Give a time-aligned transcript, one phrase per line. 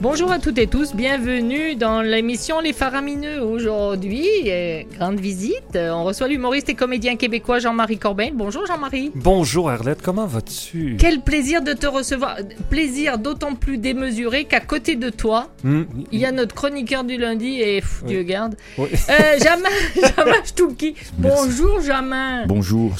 [0.00, 3.42] Bonjour à toutes et tous, bienvenue dans l'émission Les Faramineux.
[3.42, 8.32] Aujourd'hui, euh, grande visite, euh, on reçoit l'humoriste et comédien québécois Jean-Marie Corbeil.
[8.34, 9.10] Bonjour Jean-Marie.
[9.14, 10.96] Bonjour Arlette, comment vas-tu?
[10.98, 12.38] Quel plaisir de te recevoir.
[12.70, 17.18] Plaisir d'autant plus démesuré qu'à côté de toi, Hmm, il y a notre chroniqueur du
[17.18, 18.08] lundi et pff, Oui.
[18.08, 18.54] Dieu garde.
[18.78, 18.88] oui.
[19.10, 19.68] Euh, Jamin,
[20.16, 20.94] Jamin Stouki.
[21.18, 22.46] Bonjour Jamin.
[22.46, 22.94] Bonjour,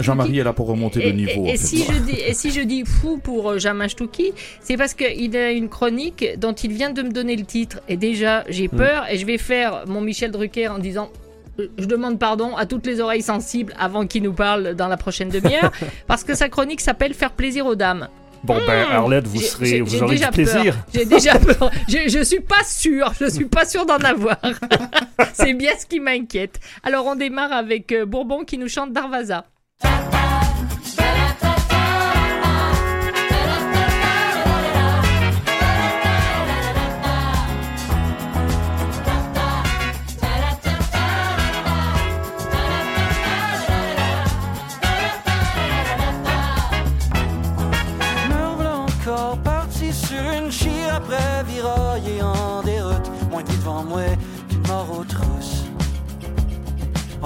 [0.00, 1.44] Jean-Marie est là pour remonter Et, le niveau.
[1.44, 4.32] et- si je dis, et si je dis fou pour euh, Jamin Stouki,
[4.62, 7.80] c'est parce qu'il a une chronique dont il vient de me donner le titre.
[7.88, 8.76] Et déjà, j'ai Hmm.
[8.76, 11.10] peur et je vais faire mon Michel Drucker en disant.
[11.58, 14.96] euh, Je demande pardon à toutes les oreilles sensibles avant qu'il nous parle dans la
[14.96, 15.72] prochaine demi-heure,
[16.06, 18.08] parce que sa chronique s'appelle Faire plaisir aux dames.
[18.42, 20.74] Bon, ben, Arlette, vous, serez, vous aurez du déjà plaisir.
[20.74, 20.84] peur.
[20.94, 21.70] J'ai déjà peur.
[21.88, 23.12] Je, je suis pas sûr.
[23.20, 24.38] Je suis pas sûr d'en avoir.
[25.34, 26.58] C'est bien ce qui m'inquiète.
[26.82, 29.44] Alors on démarre avec euh, Bourbon qui nous chante Darvaza.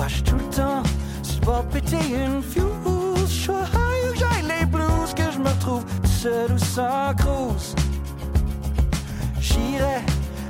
[0.09, 0.83] J'suis tout le temps
[1.45, 3.49] bord de péter une fuse.
[3.49, 7.75] High que j'aille les blues, que je me retrouve seul ou sans cruise.
[9.41, 10.01] J'irai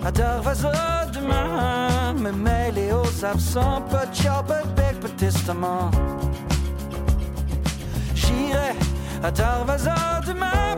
[0.05, 5.91] à Darvaza demain, me mêler aux absents, pas de bec, pas de testament.
[8.15, 8.73] J'irai
[9.23, 10.77] à Darvaza demain,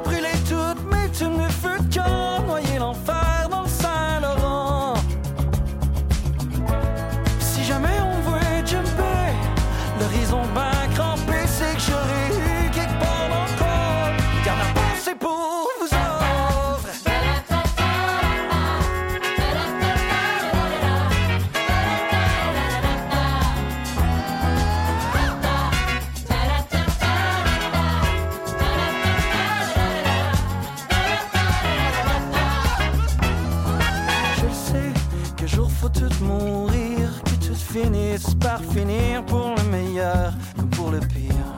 [38.77, 41.51] finir pour le meilleur comme pour le pire.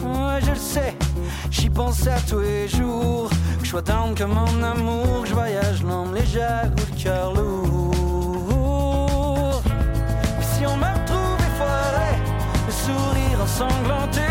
[0.00, 0.94] Ouais, je le sais,
[1.50, 3.28] j'y pense à tous les jours.
[3.58, 7.34] Que je sois down comme mon amour, que je voyage l'homme légère ou le cœur
[7.34, 7.92] lourd.
[10.40, 12.10] Si on me retrouve effoiré,
[12.68, 14.27] le sourire ensanglanté,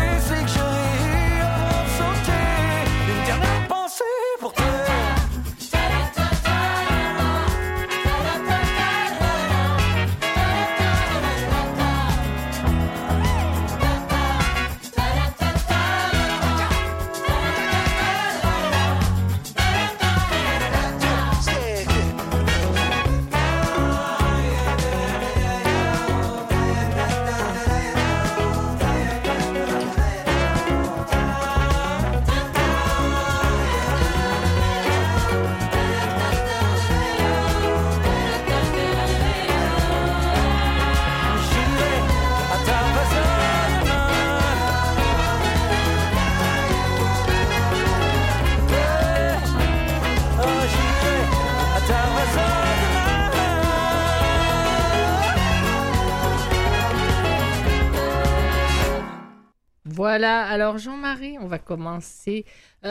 [60.18, 62.44] Voilà, alors Jean-Marie, on va commencer.
[62.84, 62.90] Euh,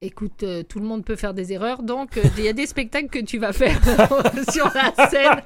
[0.00, 2.66] écoute, euh, tout le monde peut faire des erreurs, donc euh, il y a des
[2.68, 3.76] spectacles que tu vas faire
[4.52, 5.42] sur la scène.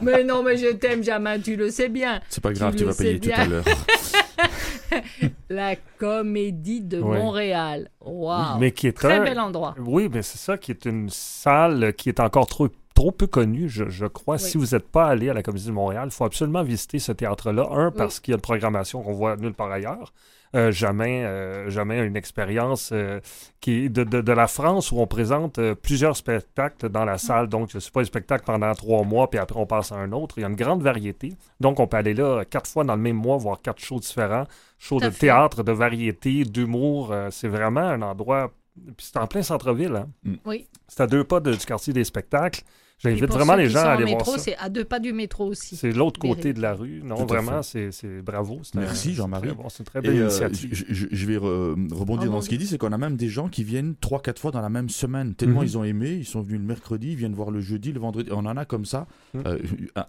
[0.00, 2.20] Mais non, mais je t'aime, Jamin, tu le sais bien.
[2.28, 3.64] C'est pas grave, tu vas payer tout à l'heure.
[5.50, 7.00] La comédie de.
[7.00, 7.90] Montréal.
[8.00, 8.60] Waouh!
[8.60, 9.74] Mais qui est Très un- bel endroit.
[9.80, 13.68] Oui, mais c'est ça qui est une salle qui est encore trop, trop peu connue,
[13.68, 14.38] je, je crois.
[14.38, 17.10] Si vous n'êtes pas allé à la Comédie de Montréal, il faut absolument visiter ce
[17.10, 17.66] théâtre-là.
[17.72, 20.12] Un, parce qu'il y a une programmation qu'on voit nulle part ailleurs.
[20.54, 23.18] Euh, jamais, euh, jamais une expérience euh,
[23.60, 27.48] qui de, de, de la France où on présente plusieurs spectacles dans la salle.
[27.48, 30.12] Donc, ce n'est pas un spectacle pendant trois mois, puis après on passe à un
[30.12, 30.38] autre.
[30.38, 31.32] Il y a une grande variété.
[31.58, 34.44] Donc, on peut aller là quatre fois dans le même mois, voir quatre shows différents.
[34.78, 35.26] Shows de fait.
[35.26, 37.12] théâtre, de variété, d'humour.
[37.30, 38.52] C'est vraiment un endroit
[38.96, 39.94] puis c'est en plein centre-ville.
[39.94, 40.08] Hein?
[40.44, 40.66] Oui.
[40.88, 42.62] C'est à deux pas de- du quartier des spectacles.
[42.98, 44.44] J'invite vraiment les gens à aller métro, voir ça.
[44.44, 45.76] C'est à deux pas du métro aussi.
[45.76, 47.02] C'est l'autre côté de la rue.
[47.04, 48.60] Non, Tout vraiment, c'est c'est bravo.
[48.62, 49.48] C'est Merci, un- Jean-Marie.
[49.48, 50.70] c'est très bon, C'est une très belle euh, initiative.
[50.72, 53.16] je, je- je vais re- rebondir Oh, dans ce qu'il dit, c'est qu'on a même
[53.16, 55.34] des gens qui viennent trois, quatre fois dans la même semaine.
[55.34, 55.66] Tellement Mhm.
[55.66, 58.30] ils ont aimé, ils sont venus le mercredi, ils viennent voir le jeudi, le vendredi.
[58.32, 59.06] On en a comme ça.
[59.34, 59.42] Mhm.
[59.46, 59.58] Euh,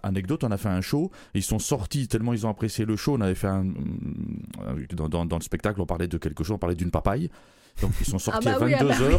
[0.02, 3.14] anecdote, on a fait un show, ils sont sortis tellement ils ont apprécié le show.
[3.14, 3.66] On avait fait un.
[4.94, 7.30] Dans, dans- dans le spectacle, on parlait de quelque chose, on parlait d'une papaye.
[7.82, 9.18] Donc ils sont sortis Ah bah à oui, ah 22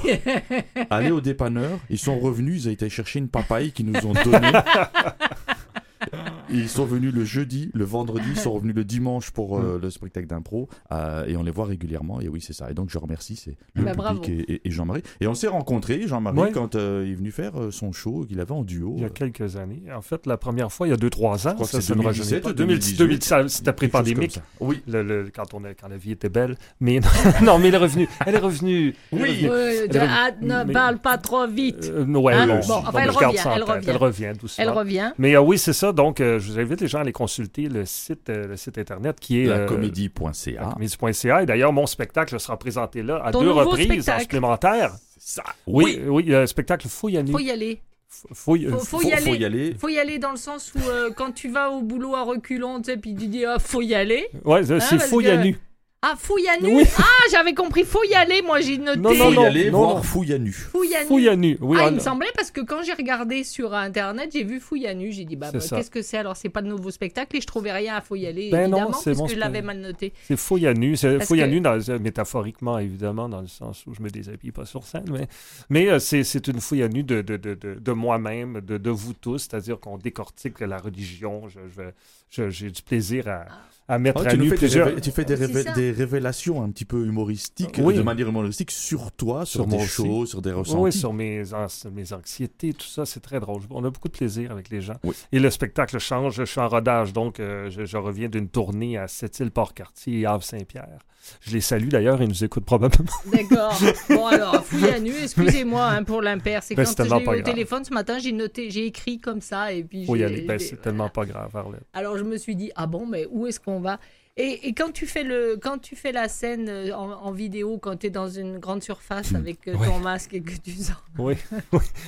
[0.76, 4.06] bah allés au dépanneur, ils sont revenus, ils ont été chercher une papaye qu'ils nous
[4.06, 4.52] ont donnée.
[6.50, 9.90] Ils sont venus le jeudi, le vendredi, ils sont revenus le dimanche pour euh, le
[9.90, 12.22] spectacle d'impro euh, et on les voit régulièrement.
[12.22, 12.70] Et oui, c'est ça.
[12.72, 14.22] Et donc je remercie c'est le Bah, public bravo.
[14.28, 15.04] et, et- et Jean-Marie.
[15.22, 16.52] Et on s'est rencontrés, Jean-Marie, Ouais.
[16.52, 18.94] quand euh, il est venu faire euh, son show qu'il avait en duo.
[18.98, 19.82] Il y a euh, quelques années.
[19.96, 21.96] En fait, la première fois, il y a 2-3 ans, crois que ça, c'est ça
[21.96, 22.50] ne rajeunit 2017 pas.
[22.50, 24.40] ou 2018, 2018, ça, c'était pré-pandémique.
[24.60, 24.82] Oui.
[24.88, 26.58] Le, le- quand, on a- quand la vie était belle.
[26.80, 27.00] Mais
[27.44, 28.08] non, mais elle est revenue.
[28.26, 28.96] Elle est revenue.
[29.12, 29.46] Oui.
[29.46, 31.92] Elle ah, ne mais- parle pas trop vite.
[31.94, 32.48] Euh, ouais, Hein?
[32.48, 33.88] bon, Bon, enfin, elle revient, elle revient.
[33.90, 34.64] Elle revient doucement.
[34.64, 35.12] Elle revient.
[35.18, 35.92] Mais euh, oui, c'est ça.
[35.92, 38.78] Donc, euh, je vous invite les gens à aller consulter le site, euh, le site
[38.78, 40.62] internet qui est La euh, comédie.ca.
[40.62, 41.44] lacomédie.ca.
[41.44, 44.22] Et d'ailleurs, mon spectacle sera présenté là à Ton deux reprises en spectacle.
[44.22, 44.94] supplémentaire.
[45.20, 45.44] C'est ça.
[45.66, 47.32] Oui, oui, le spectacle Fouille à nu.
[47.32, 47.82] Faut y aller.
[48.10, 49.22] Faut, euh, faut Faut, y aller.
[49.22, 49.76] faut y aller.
[49.78, 52.78] Faut y aller dans le sens où euh, quand tu vas au boulot à reculons,
[52.82, 54.28] tu sais, puis tu dis ah, faut y aller.
[54.46, 55.58] Ouais, c'est Fouille à que- nu.
[56.04, 56.76] Ah, fouille à nu.
[56.76, 56.84] Oui.
[57.00, 58.44] Ah, j'avais compris, faut y aller.
[58.44, 59.00] Moi, j'ai noté.
[59.00, 60.04] Non, Faut non, y non, aller, non, voir non.
[60.04, 60.52] Fouille à nu.
[60.52, 61.08] Fouille à nu.
[61.08, 61.58] Fouille à nu.
[61.60, 64.60] Oui, ah, on- il me semblait parce que quand j'ai regardé sur internet, j'ai vu
[64.60, 65.12] Fouille à nu.
[65.12, 65.76] J'ai dit, bah, C'est bah, ça.
[65.78, 66.18] qu'est-ce que c'est?
[66.18, 68.78] Alors C'est pas de nouveau spectacle et je trouvais rien à Fouille aller, Ben non,
[68.78, 70.14] évidemment, c'est puisque mon je spe- l'avais mal noté.
[70.28, 70.96] C'est fouille à nu.
[70.98, 74.02] C'est Parce fouille à que- nu, dans, euh, métaphoriquement, évidemment, dans le sens où je
[74.04, 75.06] me déshabille pas sur scène.
[75.12, 75.28] Mais,
[75.72, 78.78] mais euh, c'est c'est une fouille à nu de, de, de, de, de moi-même, de,
[78.78, 79.40] de vous tous.
[79.40, 81.48] C'est-à-dire qu'on décortique la religion.
[81.50, 81.92] Je- je- je-
[82.30, 83.46] J'ai du plaisir à,
[83.88, 84.68] à mettre Oh, à nu des, tu
[85.12, 85.72] fais des, C'est révé- ça.
[85.72, 87.96] des révélations un petit peu humoristiques, Oui.
[87.96, 89.88] de manière humoristique, sur toi, sur, Sur des aussi.
[89.88, 90.80] choses, sur des ressentis.
[90.82, 93.62] Oui, sur mes, ans- mes anxiétés, tout ça, c'est très drôle.
[93.70, 94.98] On a beaucoup de plaisir avec les gens.
[95.06, 95.14] Oui.
[95.32, 96.36] Et le spectacle change.
[96.36, 101.00] Je suis en rodage, donc euh, je, je reviens d'une tournée à Sept-Îles-Port-Cartier et Havre-Saint-Pierre.
[101.42, 103.10] Je les salue d'ailleurs, ils nous écoutent probablement.
[103.32, 103.80] D'accord.
[104.10, 106.64] Bon, alors, Fouille à nu, excusez-moi hein, pour l'impair.
[106.64, 107.44] C'est Ben, quand je l'ai au grave.
[107.44, 110.42] téléphone ce matin, j'ai noté, j'ai écrit comme ça et puis j'ai- aller.
[110.42, 111.84] Ben, c'est tellement pas grave, Arlette.
[111.94, 114.00] Alors je me suis dit ah bon mais où est-ce qu'on va?
[114.38, 117.78] Et, et quand tu fais le quand tu fais la scène euh, en, en vidéo
[117.78, 119.88] quand tu es dans une grande surface avec euh, Ouais.
[119.88, 121.36] ton masque et que tu sors Oui.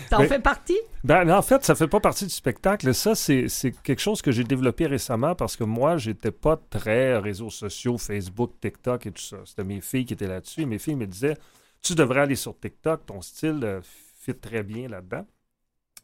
[0.09, 0.77] ça en fait partie?
[1.03, 2.93] Ben, en fait, ça fait pas partie du spectacle.
[2.93, 3.47] Ça, c'est
[3.83, 8.51] quelque chose que j'ai développé récemment parce que moi, j'étais pas très réseaux sociaux, Facebook,
[8.61, 9.37] TikTok et tout ça.
[9.45, 10.65] C'était mes filles qui étaient là-dessus.
[10.65, 11.37] Mes filles me disaient
[11.81, 13.79] Tu devrais aller sur TikTok, ton style euh,
[14.19, 15.25] fit très bien là-dedans.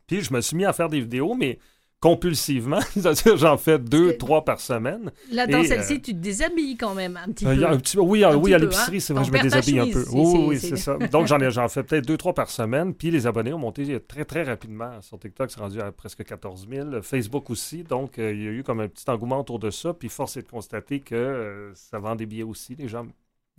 [0.08, 1.60] Puis je me suis mis à faire des vidéos, mais
[2.00, 2.80] compulsivement.
[2.94, 5.12] C'est-à-dire, j'en fais deux, trois par semaine.
[5.32, 7.68] là dans celle-ci euh, tu te déshabilles quand même un petit Euh, il y peu
[7.68, 9.00] a un petit- oui, ah, Un oui petit à peu, l'épicerie, hein.
[9.00, 10.06] c'est vrai, je me déshabille un peu.
[10.12, 10.26] Oui,
[10.60, 10.98] c'est- oui, oui, ça.
[11.12, 12.94] Donc, j'en ai, j'en fais peut-être deux, trois par semaine.
[12.94, 15.02] Puis les abonnés ont monté très, très rapidement.
[15.02, 17.02] Sur TikTok, c'est rendu à presque 14 000.
[17.02, 17.84] Facebook aussi.
[17.84, 19.94] Donc, euh, il y a eu comme un petit engouement autour de ça.
[19.94, 22.76] Puis, force est de constater que euh, ça vend des billets aussi.
[22.76, 23.06] Les gens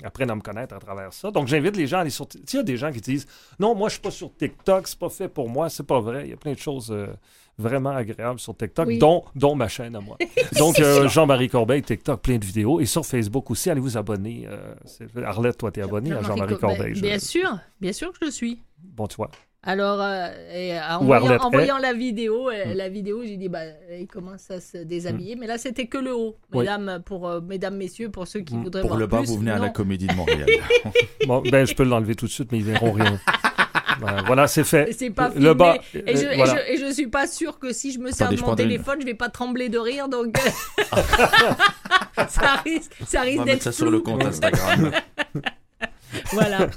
[0.05, 1.31] apprennent à me connaître à travers ça.
[1.31, 2.53] Donc, j'invite les gens à aller sur TikTok.
[2.53, 3.27] Il y a des gens qui disent
[3.59, 5.69] Non, moi, je suis pas sur TikTok, c'est pas fait pour moi.
[5.71, 6.25] C'est pas vrai.
[6.27, 6.95] Il y a plein de choses.
[7.59, 8.99] Vraiment agréables sur TikTok, Oui.
[8.99, 10.17] dont, dont ma chaîne à moi.
[10.59, 12.81] Donc, euh, Jean-Marie Corbeil, TikTok, plein de vidéos.
[12.81, 14.47] Et sur Facebook aussi, allez vous abonner.
[14.49, 14.75] euh,
[15.25, 16.95] Arlette, toi, t'es abonné à Jean-Marie ben, Corbeil.
[16.95, 19.31] je- bien sûr bien sûr que je le suis Bon, tu vois.
[19.63, 22.73] alors euh, et, euh, en, voyant, en la vidéo Mm.
[22.75, 23.61] la vidéo j'ai dit bah
[23.99, 26.61] il commence à se déshabiller mais là c'était que le haut Oui.
[26.61, 28.63] mesdames pour euh, mesdames messieurs pour ceux qui Mm.
[28.65, 30.47] voudraient Pour voir le bas, plus, vous venez à la comédie de Montréal.
[31.27, 33.19] Bon, ben, je peux l'enlever tout de suite, mais ils verront rien.
[34.27, 34.93] Voilà, c'est fait.
[34.97, 35.77] C'est pas Le bas.
[35.95, 36.57] Et je, euh, et, voilà.
[36.67, 38.65] je, et je suis pas sûre que si je me sers de je mon prendrai
[38.65, 38.71] une.
[38.71, 40.37] téléphone, je vais pas trembler de rire, donc
[42.29, 43.93] ça risque, ça On risque d'être ça sur flou.
[43.93, 44.91] le compte Instagram.
[46.33, 46.69] Voilà.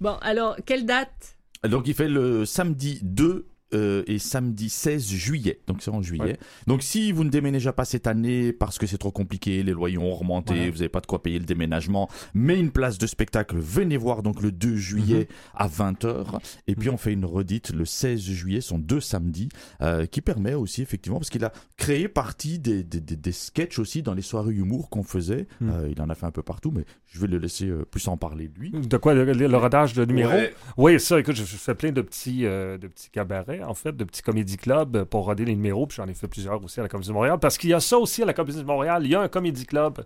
[0.00, 1.36] Bon, alors quelle date?
[1.64, 5.60] Donc il fait le samedi 2 euh, et samedi 16 juillet.
[5.66, 6.22] Donc c'est en juillet.
[6.24, 6.38] Ouais.
[6.66, 9.98] Donc si vous ne déménagez pas cette année parce que c'est trop compliqué, les loyers
[9.98, 10.70] ont remonté, Voilà.
[10.70, 14.22] vous n'avez pas de quoi payer le déménagement, mais une place de spectacle, venez voir
[14.22, 16.38] donc le 2 juillet à 20h.
[16.66, 19.48] Et puis on fait une redite le 16 juillet, sont deux samedis,
[19.82, 23.78] euh, qui permet aussi effectivement, parce qu'il a créé partie des, des, des, des sketchs
[23.78, 25.46] aussi dans les soirées humour qu'on faisait.
[25.60, 25.70] Mhm.
[25.70, 28.06] Euh, il en a fait un peu partout, mais je vais le laisser euh, plus
[28.08, 28.70] en parler lui.
[28.70, 30.30] De quoi, le, le- de numéro?
[30.32, 30.54] Ouais.
[30.76, 33.96] Oui, ça, écoute, je, je fais plein de petits, euh, de petits cabarets, en fait,
[33.96, 36.82] de petits comédie clubs pour roder les numéros, puis j'en ai fait plusieurs aussi à
[36.82, 39.02] la Comédie de Montréal, parce qu'il y a ça aussi à la Comédie de Montréal,
[39.04, 40.04] il y a un comédie club.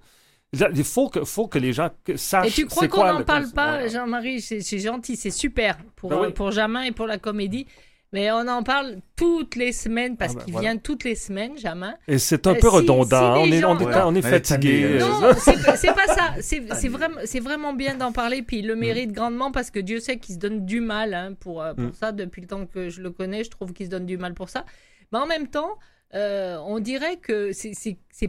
[0.53, 3.51] Il faut que, faut que les gens sachent Et tu crois qu'on n'en le parle
[3.53, 3.87] pas.
[3.87, 4.41] Jean-Marie?
[4.41, 6.27] C'est gentil, c'est super pour, Ben oui.
[6.27, 7.67] euh, pour Jamin et pour la comédie.
[8.13, 10.71] Mais on en parle toutes les semaines parce Ah ben, qu'il voilà.
[10.71, 11.95] vient toutes les semaines, Jamin.
[12.09, 13.95] Et c'est un Euh, peu si- redondant, si on, est, on, est, Ouais.
[14.05, 14.83] on est Elle est fatigué.
[14.85, 16.35] euh, Non, c'est pas ça.
[16.41, 18.43] C'est vraiment, c'est vraiment bien d'en parler.
[18.43, 21.35] Puis il le mérite grandement parce que Dieu sait qu'il se donne du mal hein,
[21.39, 21.93] pour, euh, pour Mm.
[21.95, 22.11] ça.
[22.11, 24.49] Depuis le temps que je le connais, je trouve qu'il se donne du mal pour
[24.49, 24.65] ça.
[25.13, 25.79] Mais en même temps,
[26.15, 27.77] euh, on dirait que c'est-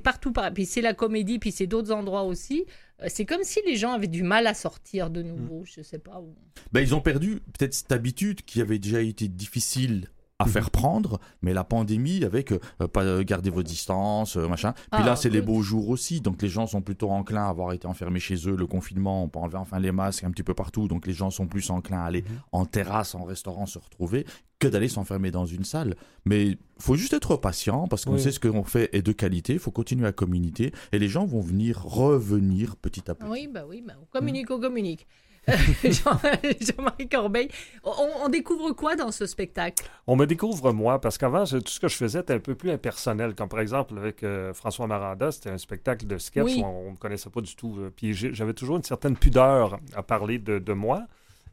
[0.03, 0.31] partout.
[0.53, 2.65] Puis c'est la comédie, puis c'est d'autres endroits aussi.
[3.01, 5.63] Euh, C'est comme si les gens avaient du mal à sortir de nouveau.
[5.65, 6.19] Je sais pas.
[6.19, 6.35] où.
[6.71, 10.09] Ben, ils ont perdu peut-être cette habitude qui avait déjà été difficile
[10.41, 10.51] à Mhm.
[10.51, 12.59] faire prendre, mais la pandémie avec euh,
[12.91, 14.73] pas euh, garder vos distances, euh, machin.
[14.73, 15.45] Puis Ah, là, c'est les oui.
[15.45, 18.55] beaux jours aussi, donc les gens sont plutôt enclins à avoir été enfermés chez eux,
[18.55, 21.29] le confinement, on peut enlever enfin les masques un petit peu partout, donc les gens
[21.29, 22.37] sont plus enclins à aller Mhm.
[22.51, 24.25] en terrasse, en restaurant se retrouver
[24.59, 25.95] que d'aller s'enfermer dans une salle.
[26.25, 28.21] Mais faut juste être patient parce qu'on Oui.
[28.21, 31.25] sait ce qu'on fait est de qualité, il faut continuer à communiquer et les gens
[31.25, 33.27] vont venir revenir petit à petit.
[33.29, 35.07] Oui, bah oui, bah, on communique, on communique.
[35.83, 36.19] Jean-
[36.61, 37.49] Jean-Marie Corbeil,
[37.83, 37.91] on,
[38.25, 39.83] on découvre quoi dans ce spectacle?
[40.05, 42.53] On me découvre moi, parce qu'avant, je- tout ce que je faisais était un peu
[42.55, 43.33] plus impersonnel.
[43.33, 46.61] Comme par exemple, avec euh, François Maranda, c'était un spectacle de sketch Oui.
[46.63, 47.75] où on ne me connaissait pas du tout.
[47.79, 51.03] euh, Puis j'avais toujours une certaine pudeur à parler de, de moi.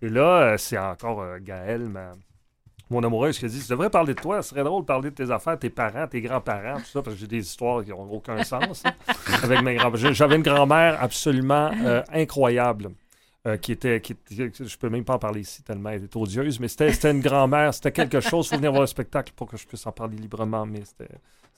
[0.02, 2.12] Et là, euh, c'est encore euh, Gaël, ma-
[2.90, 5.10] mon amoureuse, qui a dit Tu devrais parler de toi, ce serait drôle de parler
[5.10, 7.90] de tes affaires, tes parents, tes grands-parents, tout ça, parce que j'ai des histoires qui
[7.90, 8.82] n'ont aucun sens.
[8.84, 8.92] hein,
[9.42, 12.90] avec mes grands J'avais une grand-mère absolument euh, incroyable.
[13.46, 16.58] Euh, qui était, qui, je peux même pas en parler ici tellement elle est odieuse,
[16.58, 18.46] mais c'était une grand-mère, c'était quelque chose.
[18.46, 21.14] Il faut venir voir le spectacle pour que je puisse en parler librement, mais c'était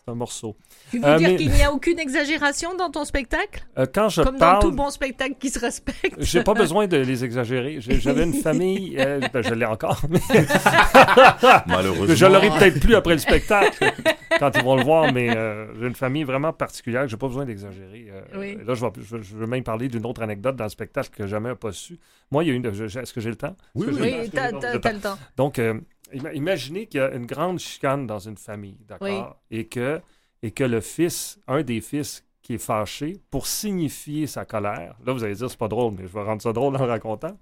[0.07, 0.57] un morceau.
[0.90, 3.64] Tu veux Euh, dire mais- qu'il n'y a aucune exagération dans ton spectacle?
[3.78, 6.87] Euh, quand je Comme parle, dans tout bon spectacle qui se respecte j'ai pas besoin
[6.87, 7.76] de les exagérer.
[7.80, 10.19] J'avais une famille, euh, ben, je l'ai encore, mais
[11.66, 12.14] Malheureusement.
[12.14, 13.92] je l'aurai peut-être plus après le spectacle
[14.38, 17.45] quand ils vont le voir, mais euh, j'ai une famille vraiment particulière, j'ai pas besoin
[17.45, 18.07] d'exagérer.
[18.11, 18.57] Euh, Oui.
[18.66, 21.26] Là, je, vais, je, je veux même parler d'une autre anecdote dans le spectacle que
[21.26, 21.99] jamais pas su.
[22.30, 22.66] Moi, il y a une.
[22.66, 23.57] Est-ce que j'ai le temps?
[23.75, 23.99] Oui, oui.
[24.23, 24.50] Oui, t'as
[24.92, 25.19] le temps.
[25.37, 25.75] Donc, euh,
[26.12, 29.37] imaginez qu'il y a une grande chicane dans une famille, d'accord?
[29.50, 29.59] Oui.
[29.59, 30.00] Et, que,
[30.43, 35.12] et que le fils, un des fils qui est fâché, pour signifier sa colère, là,
[35.12, 37.38] vous allez dire, c'est pas drôle, mais je vais rendre ça drôle en le racontant,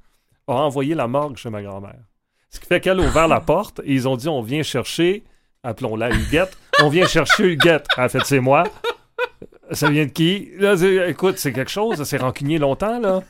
[0.46, 2.00] a envoyé la morgue chez ma grand-mère.
[2.50, 5.22] Ce qui fait qu'elle a ouvert la porte et ils ont dit, on vient chercher,
[5.62, 7.86] appelons-la Huguette, on vient chercher Huguette.
[7.96, 8.64] Elle a fait, c'est moi.
[9.70, 10.50] Ça vient de qui?
[10.56, 10.74] Là,
[11.08, 13.22] écoute, c'est quelque chose, c'est rancunier longtemps, là.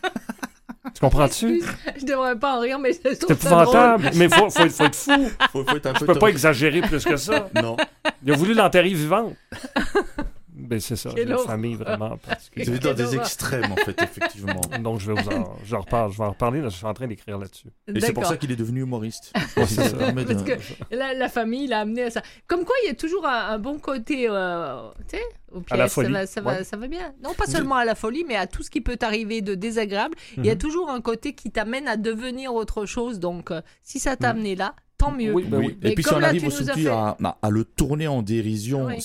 [0.94, 1.62] Tu comprends-tu?
[2.00, 3.54] Je devrais pas en rire, mais je C'est trouve drôle.
[3.62, 5.30] épouvantable, mais faut, faut, faut être fou.
[5.52, 7.48] Faut, faut être un Je peu peux pas exagérer plus que ça.
[7.54, 7.76] Non.
[8.24, 9.34] Il a voulu l'enterrer vivante.
[10.60, 12.74] Ben, c'est ça, j'ai une famille vraiment particulière.
[12.74, 14.60] êtes dans des extrêmes, en fait, effectivement.
[14.82, 16.94] Donc, je vais vous en, j'en reparle, je vais en reparler, là, je suis en
[16.94, 17.68] train d'écrire là-dessus.
[17.86, 19.32] Et c'est pour ça qu'il est devenu humoriste.
[19.56, 19.96] Ouais, c'est ça.
[19.96, 20.52] permet de- Parce que
[20.94, 22.22] la, la famille l'a amené à ça.
[22.46, 25.22] Comme quoi, il y a toujours un, un bon côté, euh, tu sais,
[25.52, 25.72] aux pièces.
[25.72, 26.64] À la ça, folie, va, ça, va, ouais.
[26.64, 27.14] ça va bien.
[27.22, 30.14] Non, pas seulement à la folie, mais à tout ce qui peut t'arriver de désagréable.
[30.36, 30.58] Il y a Mhm.
[30.58, 33.20] toujours un côté qui t'amène à devenir autre chose.
[33.20, 35.32] Donc, euh, si ça t'a amené là, tant mieux.
[35.32, 35.78] Oui, ben Oui.
[35.82, 38.86] Et puis si on là, arrive aussi fait- à, à- à le tourner en dérision,
[38.86, 38.96] Oui.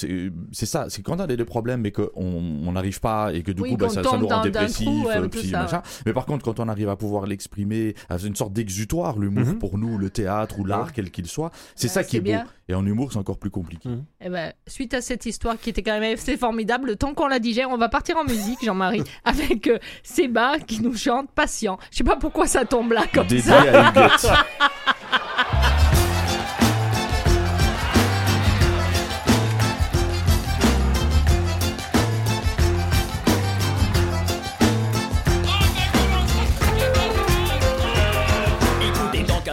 [0.52, 3.52] c'est ça, c'est quand on a des problèmes mais qu'on on n'arrive pas et que
[3.52, 5.14] du Oui, coup bah, ça, ça nous rend dépressif, trou, ouais,
[5.52, 5.82] ça, machin.
[6.06, 9.60] Mais par contre quand on arrive à pouvoir l'exprimer, à une sorte d'exutoire, l'humour Mhm.
[9.60, 12.26] pour nous, le théâtre ou l'art quel qu'il soit, c'est Ouais, ça qui est beau.
[12.26, 12.46] bien.
[12.70, 13.90] Et en humour c'est encore plus compliqué.
[13.90, 14.04] Mhm.
[14.22, 17.28] Eh ben, suite à cette histoire qui était quand même assez formidable, le temps qu'on
[17.28, 21.78] la digère, on va partir en musique, Jean-Marie, avec euh, Séba qui nous chante Patient.
[21.92, 23.62] Je sais pas pourquoi ça tombe là comme Dédié ça.
[23.62, 23.92] à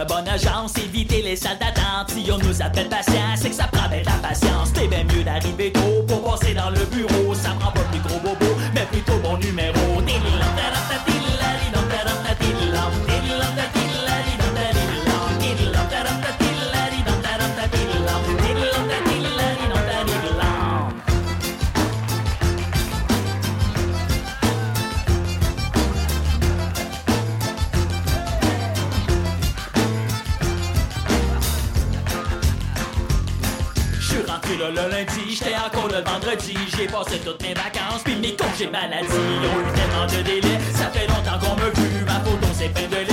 [0.01, 2.09] À bonne agence, évitez les salles d'attente.
[2.09, 4.71] Si on nous appelle patient, c'est que ça prend bien la patience.
[4.73, 7.35] C'est bien mieux d'arriver tôt pour passer dans le bureau.
[7.35, 10.00] Ça prend pas plus gros bobo, mais plutôt bon numéro.
[34.71, 36.57] Le lundi, j'étais encore le vendredi.
[36.77, 39.07] J'ai passé toutes mes vacances, puis mes congés maladie.
[39.07, 42.05] Ils ont eu tellement de délais, ça fait longtemps qu'on me vu.
[42.05, 43.10] Ma photo c'est plein de lait,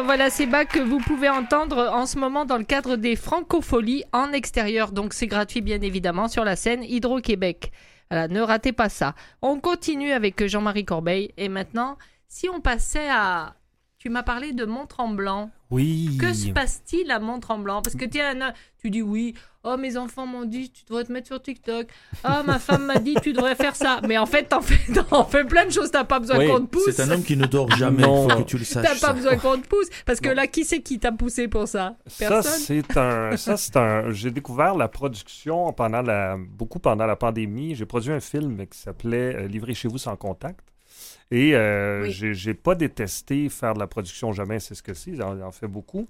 [0.00, 3.16] Alors voilà, c'est bas que vous pouvez entendre en ce moment dans le cadre des
[3.16, 4.92] Francopholies en extérieur.
[4.92, 7.70] Donc c'est gratuit bien évidemment sur la scène Hydro-Québec.
[8.10, 9.14] Voilà, ne ratez pas ça.
[9.42, 11.32] On continue avec Jean-Marie Corbeil.
[11.36, 13.56] Et maintenant, si on passait à...
[13.98, 15.50] Tu m'as parlé de Mont-Tremblant.
[15.68, 16.16] Oui.
[16.18, 17.82] Que se passe-t-il à Mont-Tremblant?
[17.82, 18.20] Parce que tu,
[18.78, 21.86] tu dis oui, oh mes enfants m'ont dit tu devrais te mettre sur TikTok,
[22.24, 24.00] oh ma femme m'a dit tu devrais faire ça.
[24.08, 24.78] Mais en fait, t'en fais,
[25.10, 26.90] t'en fais plein de choses, t'as pas besoin Oui, qu'on te pousse.
[26.94, 28.26] C'est un homme qui ne dort jamais, Non.
[28.28, 28.84] il faut que tu le saches.
[28.84, 29.12] T'as pas ça.
[29.12, 29.88] besoin qu'on te pousse.
[30.06, 30.34] Parce que Non.
[30.34, 31.96] là, qui c'est qui t'a poussé pour ça?
[32.06, 32.60] Ça, Personne?
[32.60, 33.36] c'est un.
[33.36, 34.10] Ça, c'est un.
[34.12, 37.74] J'ai découvert la production pendant la, beaucoup pendant la pandémie.
[37.74, 40.60] J'ai produit un film qui s'appelait euh, Livré chez vous sans contact.
[41.30, 42.10] Et euh, Oui.
[42.10, 45.14] j'ai j'ai pas détesté faire de la production jamais, c'est ce que c'est.
[45.14, 46.08] J'en j'en fais beaucoup.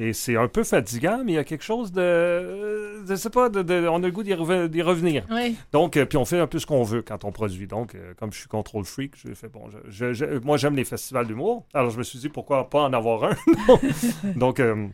[0.00, 3.04] Et c'est un peu fatigant, mais il y a quelque chose de.
[3.04, 5.26] Je sais pas, de, de- on a le goût d'y reve- d'y revenir.
[5.28, 5.56] Oui.
[5.72, 7.66] Donc, euh, puis on fait un peu ce qu'on veut quand on produit.
[7.66, 9.68] Donc, euh, comme je suis contrôle freak, je fais bon.
[9.70, 11.66] je- je- je- moi, j'aime les festivals d'humour.
[11.74, 13.36] Alors, je me suis dit pourquoi pas en avoir un?
[14.36, 14.86] Donc, euh,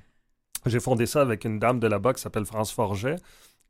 [0.67, 3.17] j'ai fondé ça avec une dame de là-bas qui s'appelle France Forget,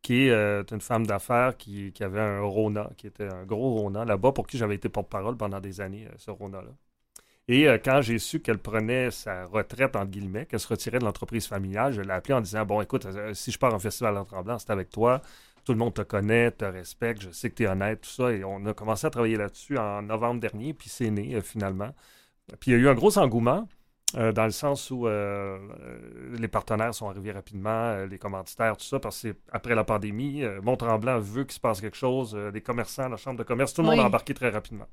[0.03, 3.71] qui est euh, une femme d'affaires qui, qui avait un Rona, qui était un gros
[3.75, 6.71] Rona là-bas, pour qui j'avais été porte-parole pendant des années, euh, ce Rona-là.
[7.49, 11.05] Et euh, quand j'ai su qu'elle prenait sa retraite, entre guillemets, qu'elle se retirait de
[11.05, 14.17] l'entreprise familiale, je l'ai appelée en disant Bon, écoute, euh, si je pars en festival
[14.17, 15.21] en tremblant, c'est avec toi.
[15.65, 18.33] Tout le monde te connaît, te respecte, je sais que tu es honnête, tout ça.
[18.33, 21.95] Et on a commencé à travailler là-dessus en novembre dernier, puis c'est né euh, finalement.
[22.61, 23.69] Puis il y a eu un gros engouement.
[24.17, 28.85] Euh, dans le sens où euh, euh, les partenaires sont arrivés rapidement, les commanditaires, tout
[28.85, 32.61] ça, parce que après la pandémie, euh, Mont-Tremblant veut qu'il se passe quelque chose, les
[32.61, 34.87] commerçants, la chambre de commerce, tout le monde a embarqué très rapidement.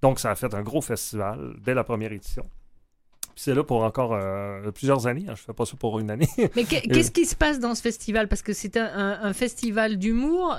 [0.00, 2.44] Donc, ça a fait un gros festival dès la première édition.
[3.34, 4.18] Puis c'est là pour encore
[4.74, 5.24] plusieurs années.
[5.28, 6.28] hein, je fais pas ça pour une année.
[6.56, 8.28] Mais qu'est- qu'est-ce qui se passe dans ce festival?
[8.28, 10.54] Parce que c'est un, un- un festival d'humour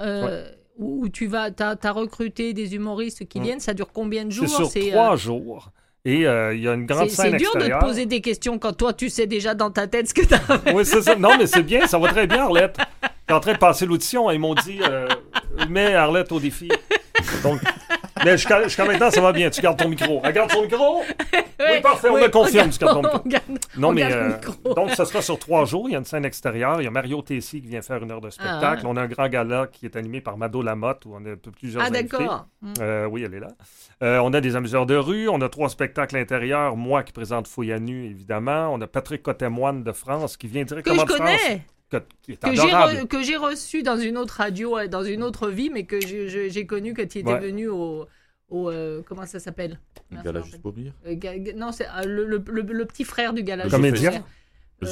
[0.80, 3.44] où, tu vas, t'as as recruté des humoristes qui Mm.
[3.44, 3.60] viennent.
[3.60, 4.48] Ça dure combien de jours?
[4.48, 5.72] c'est sur trois euh, jours.
[6.06, 7.80] Et euh, il y a une grande c'est- scène c'est dur de te extérieure.
[7.80, 10.42] poser des questions quand toi tu sais déjà dans ta tête ce que t'as.
[10.74, 11.16] Oui, c'est ça.
[11.16, 12.78] Non, mais c'est bien, ça va très bien, Arlette.
[13.26, 15.08] T'es en train de passer l'audition ils m'ont dit euh,
[15.70, 16.70] mets Arlette au défi.
[17.42, 17.62] Donc,
[18.26, 19.50] mais jusqu'à maintenant, ça va bien.
[19.50, 20.22] Tu gardes ton micro.
[20.24, 21.02] Elle garde son micro?
[21.60, 23.22] Oui, parfait, on le confirme, tu gardes ton micro.
[23.26, 24.74] on garde- Non, on mais euh, micro.
[24.74, 25.88] donc, ça sera sur trois jours.
[25.88, 26.82] Il y a une scène extérieure.
[26.82, 28.82] Il y a Mario Tessier qui vient faire une heure de spectacle.
[28.84, 28.88] Ah.
[28.88, 31.84] On a un grand gala qui est animé par Mado Lamotte où on a plusieurs
[31.86, 32.48] Ah d'accord.
[32.62, 32.74] Mm.
[32.82, 33.48] Euh, oui, elle est là.
[34.02, 37.48] Euh, on a des amuseurs de rue, on a trois spectacles intérieurs, moi qui présente
[37.48, 38.70] Fouille à nu, évidemment.
[38.74, 41.30] On a Patrick Cotemoine de France qui vient Que directement je de France.
[42.00, 45.04] Que, qui est que j'ai re- que j'ai reçu dans une autre radio, euh, dans
[45.04, 47.40] une autre vie, mais que j'ai- connu quand il était Ouais.
[47.40, 48.06] venu au,
[48.50, 49.80] au euh, comment ça s'appelle?
[50.24, 50.74] Gala juste pour.
[51.08, 53.66] Euh, ga- Non, c'est euh, le, le- le- le petit frère du gala.
[53.66, 54.24] Le Comédien.
[54.80, 54.92] Le Euh,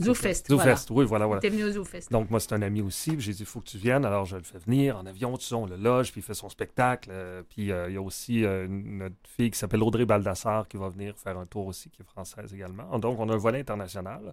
[0.00, 0.46] Zofest.
[0.48, 0.68] Zoufest.
[0.68, 1.40] Zoufest, oui, voilà, voilà.
[1.40, 2.10] T'es venu au Zoufest.
[2.10, 3.14] Donc, moi, c'est un ami aussi.
[3.18, 4.04] J'ai dit, il faut que tu viennes.
[4.04, 6.34] Alors, je le fais venir en avion, tout ça, on le loge, puis il fait
[6.34, 7.10] son spectacle.
[7.12, 10.68] euh, puis, euh, il y a aussi euh, une, notre fille qui s'appelle Audrey Baldassar
[10.68, 12.98] qui va venir faire un tour aussi, qui est française également.
[12.98, 14.32] Donc, on a un volet international.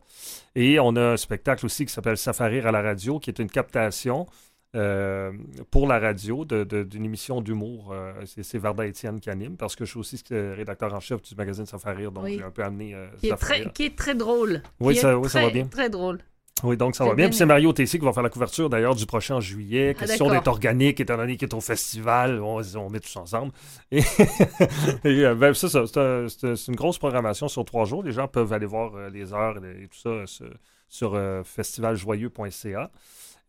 [0.56, 3.50] Et on a un spectacle aussi qui s'appelle Safarir à la radio, qui est une
[3.50, 4.28] captation
[4.76, 5.32] euh,
[5.72, 7.92] pour la radio d'une émission d'humour.
[7.94, 11.34] Euh, c'est Varda Étienne qui anime, parce que je suis aussi rédacteur en chef du
[11.36, 12.36] magazine Safarir, donc Oui.
[12.38, 14.62] j'ai un peu amené euh, Qui est, très, qui est très drôle.
[14.80, 15.66] Oui, ça- oui, ça va bien.
[15.68, 16.20] Très drôle.
[16.64, 17.16] Oui, donc ça va bien.
[17.26, 19.94] bien Puis c'est Mario Tessier qui va faire la couverture d'ailleurs du prochain en juillet.
[19.98, 22.42] Ah, Question d'être organique, étant donné qu'il est au festival.
[22.42, 23.52] On, on met tous ensemble.
[23.92, 24.00] Et,
[25.04, 28.04] et, euh, ben, ça, ça, c'est un- c'est c'est une grosse programmation sur trois jours.
[28.04, 30.46] Les gens peuvent aller voir euh, les heures et, tout ça
[30.88, 32.90] sur, festivaljoyeux.ca.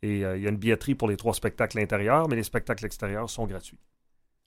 [0.03, 2.85] Et euh, il y a une billetterie pour les trois spectacles intérieurs, mais les spectacles
[2.85, 3.79] extérieurs sont gratuits.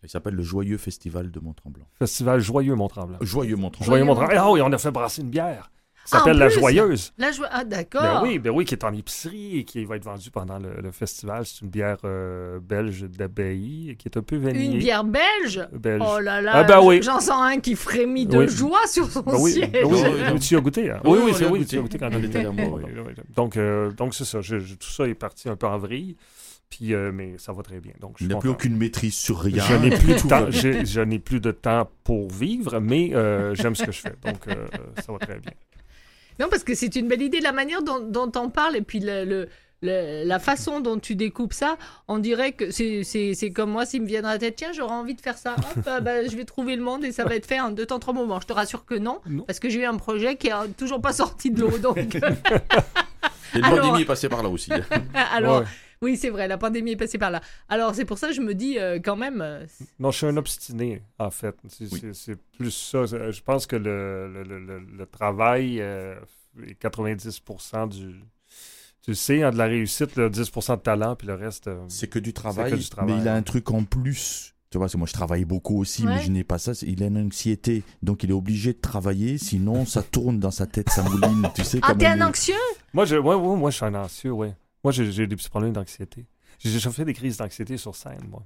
[0.04, 1.86] Il s'appelle le Joyeux Festival de Mont-Tremblant.
[1.98, 3.18] Festival Joyeux Mont-Tremblant.
[3.22, 3.86] Joyeux Mont-Tremblant.
[3.86, 4.38] Joyeux Mont-Tremblant.
[4.40, 5.70] Ah oui, on a fait brasser une bière
[6.12, 6.50] Ah, en s'appelle La?
[6.50, 7.14] Joyeuse.
[7.18, 7.42] Là, je...
[7.52, 8.02] Ah, d'accord.
[8.02, 10.82] Ben oui, ben oui, qui est en épicerie et qui va être vendue pendant le,
[10.82, 11.46] le festival.
[11.46, 14.74] C'est une bière euh, belge d'abbaye qui est un peu vanillée.
[14.74, 15.68] Une bière belge?
[15.72, 16.04] Belge.
[16.06, 17.02] Oh là là, Ah ben oui.
[17.04, 18.48] j'en sens un qui frémit de Oui.
[18.48, 19.70] joie sur son Ben oui, siège.
[19.86, 20.00] oui,
[20.34, 20.90] Oui, tu y as goûté.
[20.92, 21.00] Hein?
[21.04, 23.14] Oui, Oui, c'est oui, tu as goûté quand On était oui.
[23.36, 24.42] Donc, euh, donc c'est ça.
[24.42, 26.16] Je- je- tout ça est parti un peu en vrille.
[26.70, 27.94] Puis, euh, mais ça va très bien.
[28.00, 29.64] Donc, je Il suis n'a plus aucune maîtrise sur rien.
[29.68, 30.14] Je n'ai plus
[30.86, 34.14] Je n'ai plus de temps pour vivre, mais euh, j'aime ce que je fais.
[34.24, 34.68] Donc, euh,
[35.04, 35.52] ça va très bien.
[36.40, 39.00] Non, parce que c'est une belle idée, la manière dont, dont on parle et puis
[39.00, 39.50] le, le-
[39.82, 41.78] le- la façon dont tu découpes ça,
[42.10, 45.16] on dirait que c'est- comme moi, s'il me viendrait à la tête, tiens, j'aurais envie
[45.16, 45.56] de faire ça.
[45.58, 47.86] Hop, ah bah, je vais trouver le monde et ça va être fait en deux
[47.86, 48.40] temps, trois moments.
[48.42, 49.44] Je te rassure que non, Non.
[49.44, 51.78] parce que j'ai eu un projet qui est toujours pas sorti de l'eau.
[51.78, 51.98] Donc,
[53.56, 54.70] Et le Alors- pandémie est passé par là aussi.
[55.34, 55.66] alors, Ouais.
[56.02, 57.42] Oui, c'est vrai, la pandémie est passée par là.
[57.68, 59.42] Alors, c'est pour ça que je me dis euh, quand même.
[59.42, 59.66] euh,
[60.00, 61.56] Non, je suis un obstiné, en fait.
[61.68, 62.36] C'est Oui.
[62.58, 63.06] plus ça.
[63.06, 66.16] Je pense que le, le, le- le- le travail euh,
[66.66, 68.16] est 90% du.
[69.02, 71.68] Tu sais, hein, de la réussite, le 10% de talent, puis le reste.
[71.68, 73.38] euh, C'est que du travail, que du travail, mais il a ouais.
[73.40, 76.30] un truc en plus Tu vois, parce que moi je travaille beaucoup aussi, mais je
[76.32, 76.74] n'ai pas ça.
[76.84, 80.68] Il a une anxiété, donc il est obligé de travailler, sinon ça tourne dans sa
[80.68, 81.80] tête, ça mouline, tu sais.
[81.82, 82.54] Ah, t'es un un- anxieux?
[82.94, 84.54] Moi, je, ouais, ouais, moi, je suis un anxieux, ouais.
[84.84, 86.26] Moi, j'ai des petits problèmes d'anxiété.
[86.60, 88.44] J'ai déjà fait des crises d'anxiété sur scène, moi.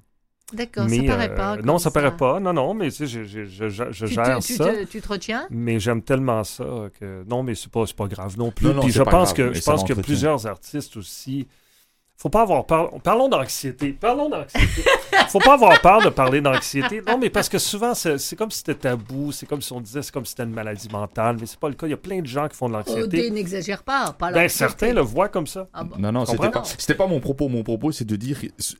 [0.54, 1.58] D'accord, ça paraît euh, pas.
[1.58, 2.40] Non, ça paraît pas.
[2.40, 4.66] Non, non, mais tu sais, je, je, je, je- je Tu, gère tu, ça.
[4.66, 5.48] te, tu te retiens?
[5.50, 6.66] Mais j'aime tellement ça
[7.00, 8.68] que non, mais c'est pas, pas grave non plus.
[8.68, 11.48] Non, non, Puis je pas pense grave, que je pense plusieurs artistes aussi.
[12.24, 12.90] Faut pas avoir peur.
[13.04, 13.92] Parlons d'anxiété.
[14.00, 14.90] Parlons d'anxiété.
[15.28, 17.02] Faut pas avoir peur de parler d'anxiété.
[17.06, 19.34] Non, mais parce que souvent c'est comme si c'était tabou.
[19.34, 21.68] C'est comme si on disait c'est comme si c'était une maladie mentale, mais c'est pas
[21.68, 21.86] le cas.
[21.86, 23.30] Il y a plein de gens qui font de OD l'anxiété.
[23.30, 24.14] n'exagère pas.
[24.18, 24.58] pas Ben l'anxiété.
[24.58, 25.68] certains le voient comme ça.
[25.74, 25.98] Ah bon.
[26.00, 27.50] Non, non, c'était pas, c'était pas mon propos.
[27.50, 28.40] Mon propos, c'est de dire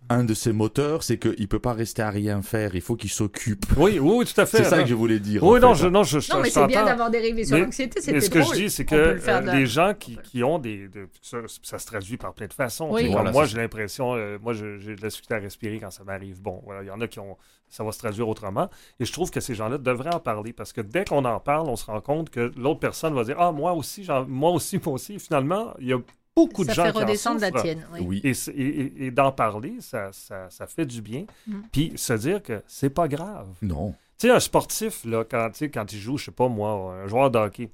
[0.10, 2.76] un de ses moteurs, c'est qu'il peut pas rester à rien faire.
[2.76, 3.66] Il faut qu'il s'occupe.
[3.76, 4.60] Oui, oui, tout à fait.
[4.60, 5.44] C'est ça que je voulais dire.
[5.44, 5.84] Oui, non, fait.
[5.84, 8.42] je, non, je, je- Non, mais je c'est bien d'avoir dérivé sur l'anxiété, ce que
[8.42, 10.88] je dis, c'est On que euh, les gens qui, qui ont des.
[10.88, 12.88] de- ça, ça se traduit par plein de façons.
[13.34, 14.16] Moi, j'ai l'impression.
[14.16, 16.42] euh, moi, je- j'ai de la difficulté à respirer quand ça m'arrive.
[16.42, 17.38] Bon, voilà, il y en a qui ont.
[17.70, 18.70] Ça va se traduire autrement.
[19.00, 21.68] Et je trouve que ces gens-là devraient en parler parce que dès qu'on en parle,
[21.70, 24.80] on se rend compte que l'autre personne va dire Ah, moi aussi, j'en- moi aussi,
[24.86, 25.14] moi aussi.
[25.16, 25.98] Et finalement, il y a
[26.36, 27.88] beaucoup de Ça gens fait qui en redescendre la tienne.
[27.94, 28.00] oui.
[28.08, 28.22] Oui.
[28.24, 31.26] Et, c'est- et- et- et d'en parler, ça, ça, ça fait du bien.
[31.48, 31.54] Mm.
[31.72, 33.48] Puis se dire que c'est pas grave.
[33.64, 33.96] Non.
[34.20, 37.32] Tu sais, un sportif, là, quand, quand il joue, je sais pas moi, un joueur
[37.32, 37.70] de hockey,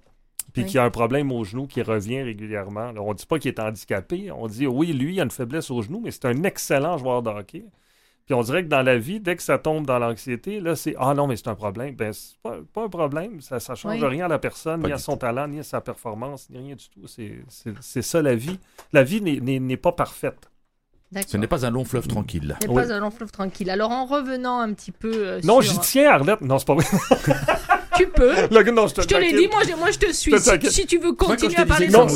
[0.53, 0.69] puis Oui.
[0.69, 3.59] qui a un problème au genou qui revient régulièrement, là, on dit pas qu'il est
[3.59, 6.97] handicapé, on dit oui, lui, il a une faiblesse au genou, mais c'est un excellent
[6.97, 7.65] joueur de hockey.
[8.25, 10.93] Puis on dirait que dans la vie, dès que ça tombe dans l'anxiété, là, c'est
[10.99, 11.95] Ah non, mais c'est un problème.
[11.95, 13.41] Ben, c'est pas, pas un problème.
[13.41, 14.05] Ça ne change Oui.
[14.05, 16.75] rien à la personne, Pas ni à son talent, ni à sa performance, ni rien
[16.75, 17.07] du tout.
[17.07, 18.59] C'est- C'est c'est ça la vie.
[18.93, 20.51] La vie n'est- n'est n'est pas parfaite.
[21.11, 21.27] D'accord.
[21.31, 22.55] Ce n'est pas un long fleuve tranquille.
[22.61, 22.83] Ce n'est Oui.
[22.83, 23.67] pas un long fleuve tranquille.
[23.71, 26.41] Alors, en revenant un petit peu euh, Non, sur- j'y tiens, Arlette.
[26.41, 26.85] Non, c'est pas vrai.
[27.99, 28.33] Tu peux.
[28.71, 30.31] Non, je te, Je te l'ai dit, moi je, moi je te suis.
[30.31, 32.13] Je te Si, tu veux continuer à parler on peut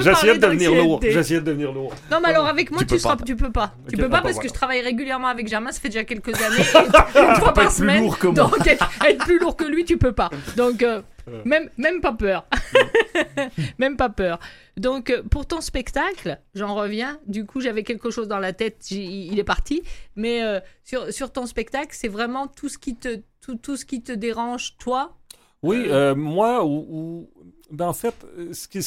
[0.00, 1.00] j'essayais parler de devenir lourd.
[1.02, 1.92] J'essayais de devenir lourd.
[2.10, 3.24] Non, mais alors avec moi, Tu tu, peux seras, pas.
[3.24, 3.72] tu peux pas.
[3.88, 6.28] tu Ok, peux pas parce que je travaille régulièrement avec Germain, ça fait déjà quelques
[6.42, 6.64] années,
[7.14, 8.08] une fois par semaine.
[8.34, 10.30] Donc être, plus lourd que lui, tu peux pas.
[10.56, 11.00] Donc Euh.
[11.44, 12.46] Même même pas peur,
[13.78, 14.38] même pas peur.
[14.76, 17.18] Donc euh, pour ton spectacle, j'en reviens.
[17.26, 19.82] Du coup, j'avais quelque chose dans la tête, j'y- il est parti.
[20.14, 23.84] Mais euh, sur sur ton spectacle, c'est vraiment tout ce qui te tout, tout ce
[23.84, 25.16] qui te dérange, toi?
[25.62, 27.30] Oui, euh, moi, ou, ou-
[27.70, 28.78] ben, en fait, euh, ce qui,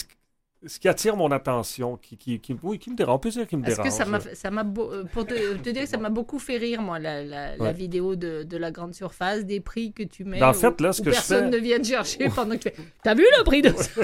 [0.65, 3.48] ce qui attire mon attention, qui, qui, qui- oui, qui me dérange, on peut dire
[3.48, 3.86] qui me dérange.
[3.86, 6.38] que ça m'a, ça m'a beau- euh, pour te, te dire que ça m'a beaucoup
[6.39, 10.26] fait rire, moi, la, la, vidéo de, de la grande surface, des prix que tu
[10.26, 10.43] mets.
[10.43, 12.69] En fait, là, ce où que je personne fais- ne vient te chercher pendant que
[12.69, 12.84] tu fais.
[13.04, 14.02] T'as vu le prix de ça?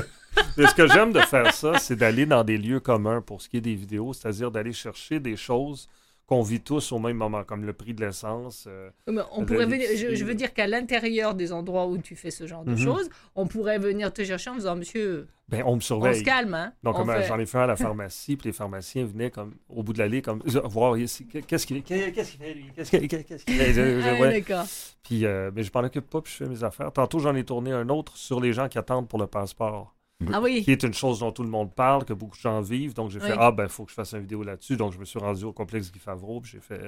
[0.58, 3.50] Mais ce que j'aime de faire ça, c'est d'aller dans des lieux communs pour ce
[3.50, 5.88] qui est des vidéos, c'est-à-dire d'aller chercher des choses
[6.28, 8.66] qu'on vit tous au même moment, comme le prix de l'essence.
[8.68, 12.48] euh, On pourrait venir, je, veux dire qu'à l'intérieur des endroits où tu fais ce
[12.48, 12.78] genre de Mhm.
[12.78, 16.20] choses, on pourrait venir te chercher en disant Monsieur, ben, on me on surveille.
[16.20, 16.74] se calme, hein.
[16.82, 19.06] Donc, On comme, euh, fait- j'en ai fait un à la pharmacie, puis les pharmaciens
[19.06, 22.72] venaient comme au bout de l'allée, comme voir ici, qu'est-ce qu'il qu'est-ce qu'il fait, lui?
[22.76, 24.20] Qu'est-ce qu'il qu'est-ce qu'il fait?
[24.20, 24.42] Ouais.
[24.42, 24.66] d'accord.
[25.04, 26.92] Puis, euh, mais je m'en occupe pas, puis je fais mes affaires.
[26.92, 29.96] Tantôt, j'en ai tourné un autre sur les gens qui attendent pour le passeport,
[30.32, 30.64] Ah oui.
[30.64, 32.94] qui est une chose dont tout le monde parle, que beaucoup de gens vivent.
[32.94, 34.78] Donc, j'ai fait, ah, ben, il faut que je fasse une vidéo là-dessus.
[34.78, 36.80] Donc, je me suis rendu au complexe Guy Favreau, puis j'ai fait,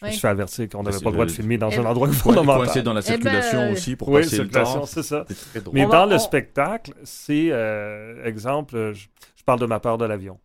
[0.00, 1.82] je me suis fait avertir qu'on n'avait pas le droit de filmer dans Eh un
[1.82, 2.82] ben- endroit Coincé fondamental.
[2.82, 4.84] dans la Eh ben, circulation euh, aussi pour Oui, passer le temps.
[4.86, 5.24] c'est ça.
[5.28, 5.74] C'est très drôle.
[5.74, 9.66] Mais On va- dans le on- spectacle, c'est, euh, exemple, euh, je, je parle de
[9.66, 10.38] ma peur de l'avion.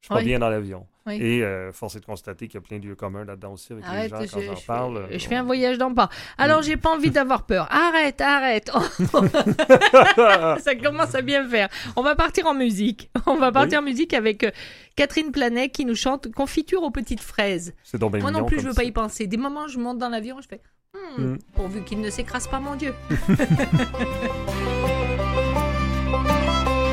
[0.00, 0.24] Je suis pas Oui.
[0.24, 0.86] bien dans l'avion.
[1.06, 1.16] Oui.
[1.20, 3.72] Et euh, force est de constater qu'il y a plein de lieux communs là-dedans aussi
[3.72, 5.06] avec Arrête, les gens je, quand j'en je parle.
[5.08, 6.10] fais, euh, je fais un voyage dans le pas.
[6.36, 7.66] Alors, j'ai pas envie d'avoir peur.
[7.70, 8.70] Arrête, arrête.
[10.60, 11.68] Ça commence à bien faire.
[11.96, 13.10] On va partir en musique.
[13.26, 14.50] On va partir en musique avec euh,
[14.96, 17.74] Catherine Planet qui nous chante Confiture aux petites fraises.
[17.82, 19.26] c'est Moi non plus, je veux pas y penser.
[19.26, 20.60] Des moments, je monte dans l'avion, je fais
[21.18, 21.38] Hmm, Mm.
[21.54, 22.94] pourvu qu'il ne s'écrase pas, mon Dieu.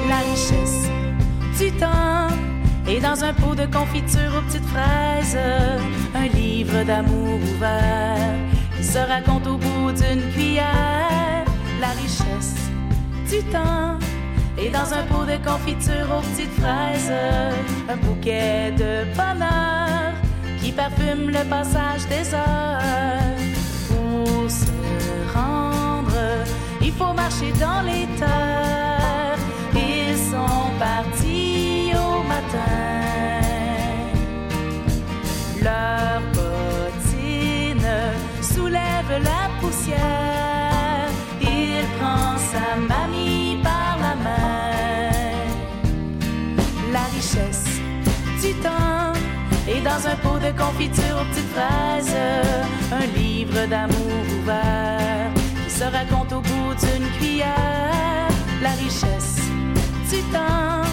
[0.09, 0.89] la richesse
[1.57, 2.27] du temps
[2.87, 5.37] et dans un pot de confiture aux petites fraises,
[6.13, 8.35] un livre d'amour ouvert
[8.77, 11.45] qui se raconte au bout d'une cuillère.
[11.81, 12.55] La richesse
[13.29, 13.97] du temps
[14.57, 17.11] et dans un pot de confiture aux petites fraises,
[17.89, 20.13] un bouquet de bonheur
[20.61, 22.81] qui parfume le passage des heures.
[23.89, 24.65] Pour se
[25.33, 26.45] rendre,
[26.81, 29.37] il faut marcher dans les terres.
[29.73, 31.24] Ils sont partis
[49.95, 52.15] dans un pot de confiture aux petites phrases.
[52.91, 55.31] Un livre d'amour ouvert
[55.63, 58.27] qui se raconte au bout d'une cuillère.
[58.61, 59.39] La richesse
[60.09, 60.83] du temps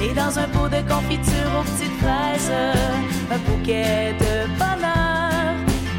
[0.00, 2.52] et dans un pot de confiture aux petites fraises.
[3.32, 5.54] Un bouquet de bonheur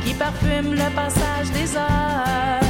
[0.06, 2.65] qui parfume le passage des heures.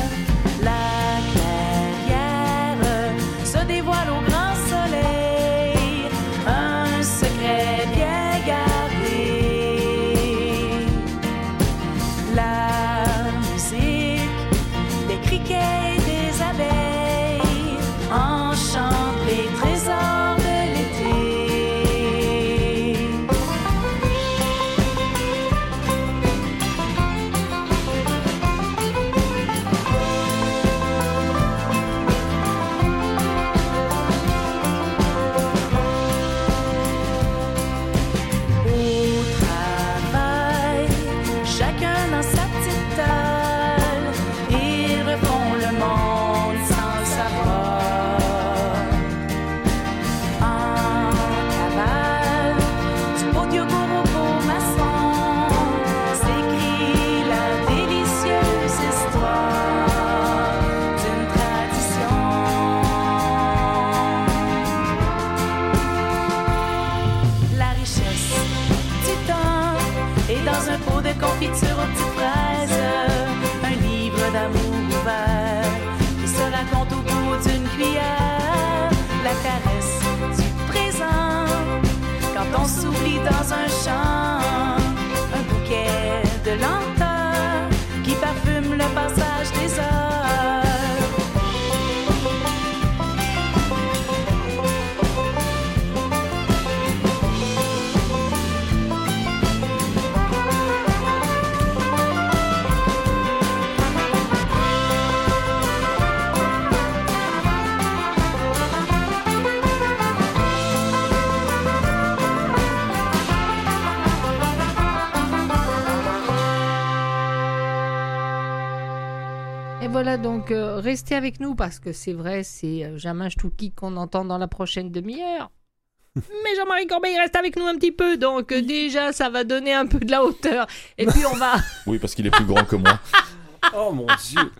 [120.17, 124.23] Donc euh, restez avec nous parce que c'est vrai, c'est euh, Jamin Stouki qu'on entend
[124.23, 125.51] dans la prochaine demi-heure.
[126.15, 129.73] Mais Jean-Marie Corbeil reste avec nous un petit peu, donc euh, déjà ça va donner
[129.73, 130.67] un peu de la hauteur.
[130.97, 131.56] Et puis on va.
[131.86, 132.99] Oui, parce qu'il est plus grand que moi.
[133.78, 134.51] oh mon Dieu.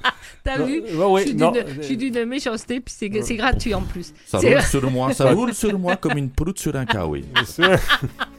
[0.44, 4.14] T'as vu Je suis d'une méchanceté, puis c'est, gratuit en plus.
[4.26, 7.26] Ça roule sur moi, ça roule sur moi comme une proute sur un kawaii.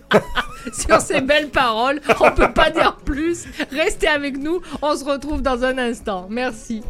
[0.72, 3.46] sur ces belles paroles, on peut pas dire plus.
[3.70, 6.26] Restez avec nous, on se retrouve dans un instant.
[6.30, 6.82] Merci.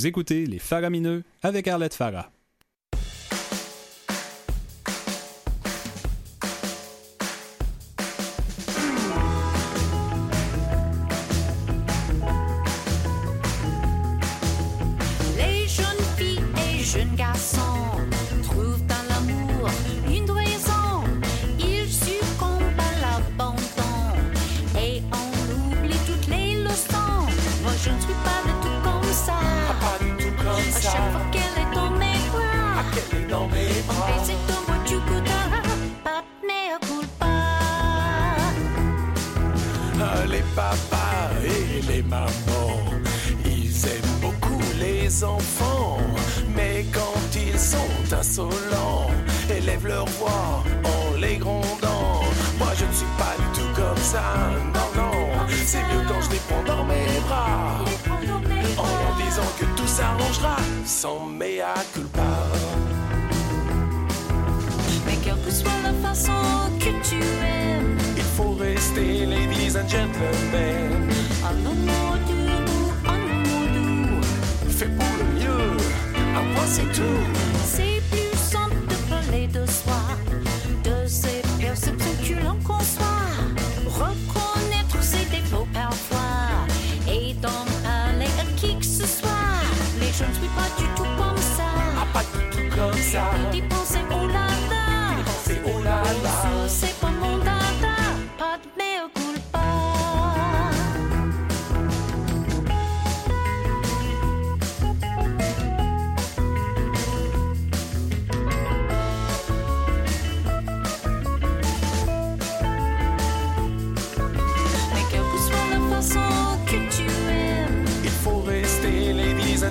[0.00, 2.32] Vous écoutez Les Faramineux avec Arlette Farah.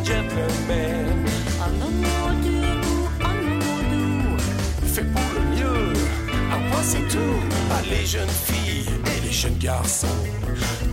[0.03, 1.25] Gentleman.
[1.62, 4.38] Un amour doux, un amour doux.
[4.85, 5.93] Fait pour le mieux,
[6.51, 7.39] un point c'est tout.
[7.71, 10.07] Ah, les jeunes filles et les jeunes garçons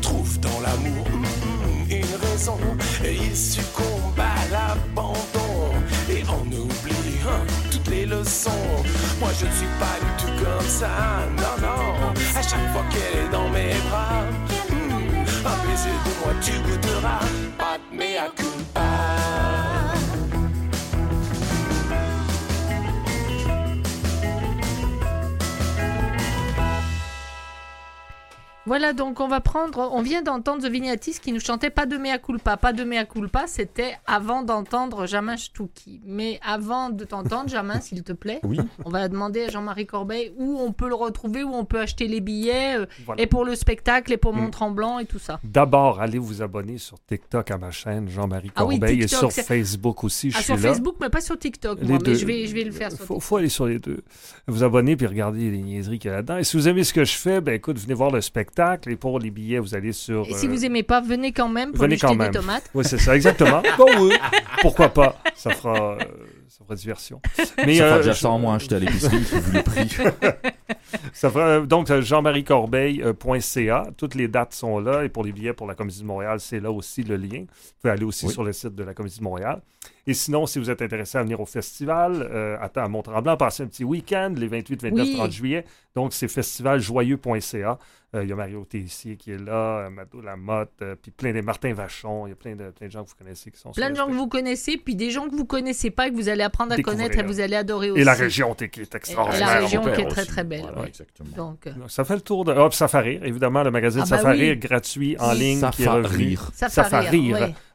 [0.02, 2.58] trouvent dans l'amour hum, hum, une raison.
[3.04, 5.72] Et ils succombent à l'abandon.
[6.10, 8.64] Et on oublie hein, toutes les leçons.
[9.20, 10.88] Moi je ne suis pas du tout comme ça,
[11.36, 12.12] non, non.
[12.36, 14.24] À chaque fois qu'elle est dans mes bras,
[14.70, 17.65] hum, un baiser de moi tu goûteras.
[28.66, 29.90] Voilà, donc on va prendre.
[29.92, 32.56] On vient d'entendre The Vignatis qui nous chantait pas de mea culpa.
[32.56, 36.00] Pas de mea culpa, c'était avant d'entendre Jamin Stouki.
[36.04, 38.58] Mais avant de t'entendre, Jamin, s'il te plaît, Oui.
[38.84, 42.08] on va demander à Jean-Marie Corbeil où on peut le retrouver, où on peut acheter
[42.08, 43.22] les billets, euh, Voilà.
[43.22, 44.40] et pour le spectacle, et pour Mm.
[44.40, 45.38] Mont-Tremblant, et tout ça.
[45.44, 49.30] D'abord, allez vous abonner sur TikTok à ma chaîne, Jean-Marie Ah oui, Corbeil, et sur
[49.32, 50.62] Facebook aussi, je Ah, suis sur là.
[50.62, 52.10] Facebook, mais pas sur TikTok, Les moi, deux.
[52.12, 53.22] mais je vais, je vais le faire sur faut, TikTok.
[53.22, 54.02] faut aller sur les deux.
[54.48, 56.38] Vous abonner puis regarder les niaiseries qu'il y a là-dedans.
[56.38, 58.55] Et si vous aimez ce que je fais, ben écoute, venez voir le spectacle.
[58.86, 60.26] Et pour les billets, vous allez sur.
[60.26, 62.30] Et si euh, vous aimez pas, venez quand même pour venez quand même.
[62.30, 62.70] des tomates.
[62.74, 63.62] Oui, c'est ça, exactement.
[63.78, 64.14] bon, oui,
[64.62, 65.16] pourquoi pas?
[65.34, 65.98] Ça fera, euh,
[66.48, 67.20] ça fera diversion.
[67.66, 69.96] Mais, ça fera euh, déjà je- ça en moins acheter à l'épicerie, vu le prix.
[71.12, 73.88] Ça fera, euh, donc, euh, jean-mariecorbeil.ca.
[73.96, 75.04] Toutes les dates sont là.
[75.04, 77.40] Et pour les billets pour la Comédie de Montréal, c'est là aussi le lien.
[77.40, 78.32] Vous pouvez aller aussi Oui.
[78.32, 79.60] sur le site de la Comédie de Montréal.
[80.06, 83.64] Et sinon, si vous êtes intéressé à venir au festival, euh, attends, à Mont-Tremblant, passez
[83.64, 85.14] un petit week-end, les 28, 29, Oui.
[85.16, 85.64] 30 juillet.
[85.96, 87.78] Donc, c'est festivaljoyeux.ca.
[88.14, 91.32] Euh, Il y a Mario Tessier qui est là, euh, Mado Lamotte, euh, puis plein
[91.32, 92.26] de Martin Vachon.
[92.26, 93.88] Il y a plein de, plein de gens que vous connaissez qui sont sur Plein
[93.88, 96.14] le de gens que vous connaissez, puis des gens que vous connaissez pas, et que
[96.14, 98.00] vous allez apprendre à Découvrez, connaître et vous allez adorer aussi.
[98.00, 99.46] Et la région qui est Et extraordinaire.
[99.46, 100.06] la région qui est aussi.
[100.06, 100.60] très très belle.
[100.62, 100.88] Voilà, ouais.
[100.88, 101.36] exactement.
[101.36, 102.52] Donc, euh, Donc, Ça fait le tour de.
[102.52, 104.40] Hop, ça fait rire, évidemment, le magazine Ah bah Ça fait oui.
[104.50, 106.16] rire gratuit en ligne Ça qui est fait revenu.
[106.28, 106.50] rire.
[106.54, 106.96] ça Ça fait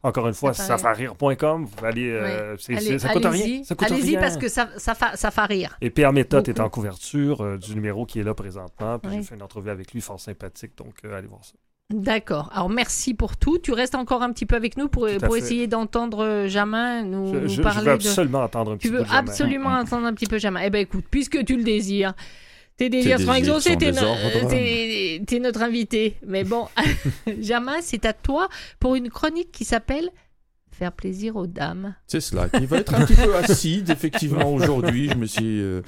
[0.03, 1.65] Encore une fois, Ça ça fait fait rire.com.
[1.65, 2.09] Vous allez.
[2.09, 3.31] euh, Allez, ça coûte rien.
[3.43, 4.19] allez-y, Ça coûte allez-y rien.
[4.19, 5.77] parce que ça, ça, fa- ça fait rire.
[5.81, 8.97] Et Pierre Méthode est en couverture euh, du numéro qui est là présentement.
[8.99, 9.17] Puis Oui.
[9.17, 10.71] j'ai fait une entrevue avec lui, fort sympathique.
[10.77, 11.53] Donc, euh, allez voir ça.
[11.93, 12.49] D'accord.
[12.53, 13.59] Alors merci pour tout.
[13.59, 17.33] Tu restes encore un petit peu avec nous pour, pour essayer d'entendre euh, Jamin nous,
[17.33, 18.07] Je, nous je- je parler veux de.
[18.07, 19.19] absolument entendre un petit Tu peu veux de Jamin.
[19.19, 20.61] absolument entendre un petit peu Jamin.
[20.63, 22.13] Eh ben écoute, puisque tu le désires,
[22.77, 23.71] tes seront désirs exaucés.
[23.73, 26.15] sont T'es, no- notre invité.
[26.25, 26.67] Mais bon,
[27.39, 30.09] Jamin, c'est à toi pour une chronique qui s'appelle
[30.71, 31.93] Faire plaisir aux dames.
[32.07, 35.09] C'est cela, qui va être un petit peu acide, effectivement, aujourd'hui.
[35.09, 35.81] Je me suis, euh,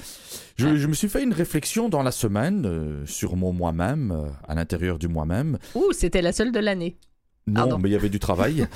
[0.55, 4.29] je, je me suis fait une réflexion dans la semaine euh, sur mon moi-même, euh,
[4.47, 5.57] à l'intérieur du moi-même.
[5.73, 6.97] Ouh, c'était la seule de l'année.
[7.45, 7.77] Non, Pardon.
[7.77, 8.67] mais il y avait du travail.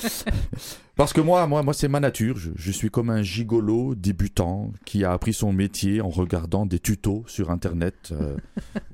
[0.97, 2.37] Parce que moi, moi, moi, c'est ma nature.
[2.37, 6.79] Je, je suis comme un gigolo débutant qui a appris son métier en regardant des
[6.79, 8.35] tutos sur Internet euh,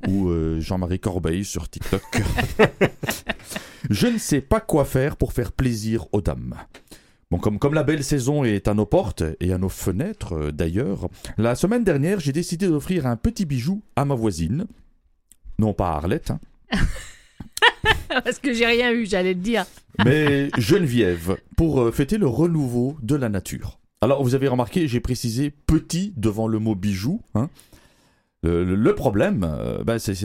[0.07, 2.03] ou euh, Jean-Marie Corbeil sur TikTok.
[3.89, 6.55] je ne sais pas quoi faire pour faire plaisir aux dames.
[7.31, 10.51] Bon, comme, comme la belle saison est à nos portes et à nos fenêtres euh,
[10.51, 11.07] d'ailleurs,
[11.37, 14.67] la semaine dernière, j'ai décidé d'offrir un petit bijou à ma voisine.
[15.57, 16.39] Non pas à Arlette, hein,
[18.23, 19.65] Parce que j'ai rien eu, j'allais te dire.
[20.05, 23.79] mais Geneviève, pour euh, fêter le renouveau de la nature.
[24.01, 27.21] Alors, vous avez remarqué, j'ai précisé petit devant le mot bijou.
[27.35, 27.49] hein.
[28.45, 30.15] Euh, le, le problème, euh, ben, c'est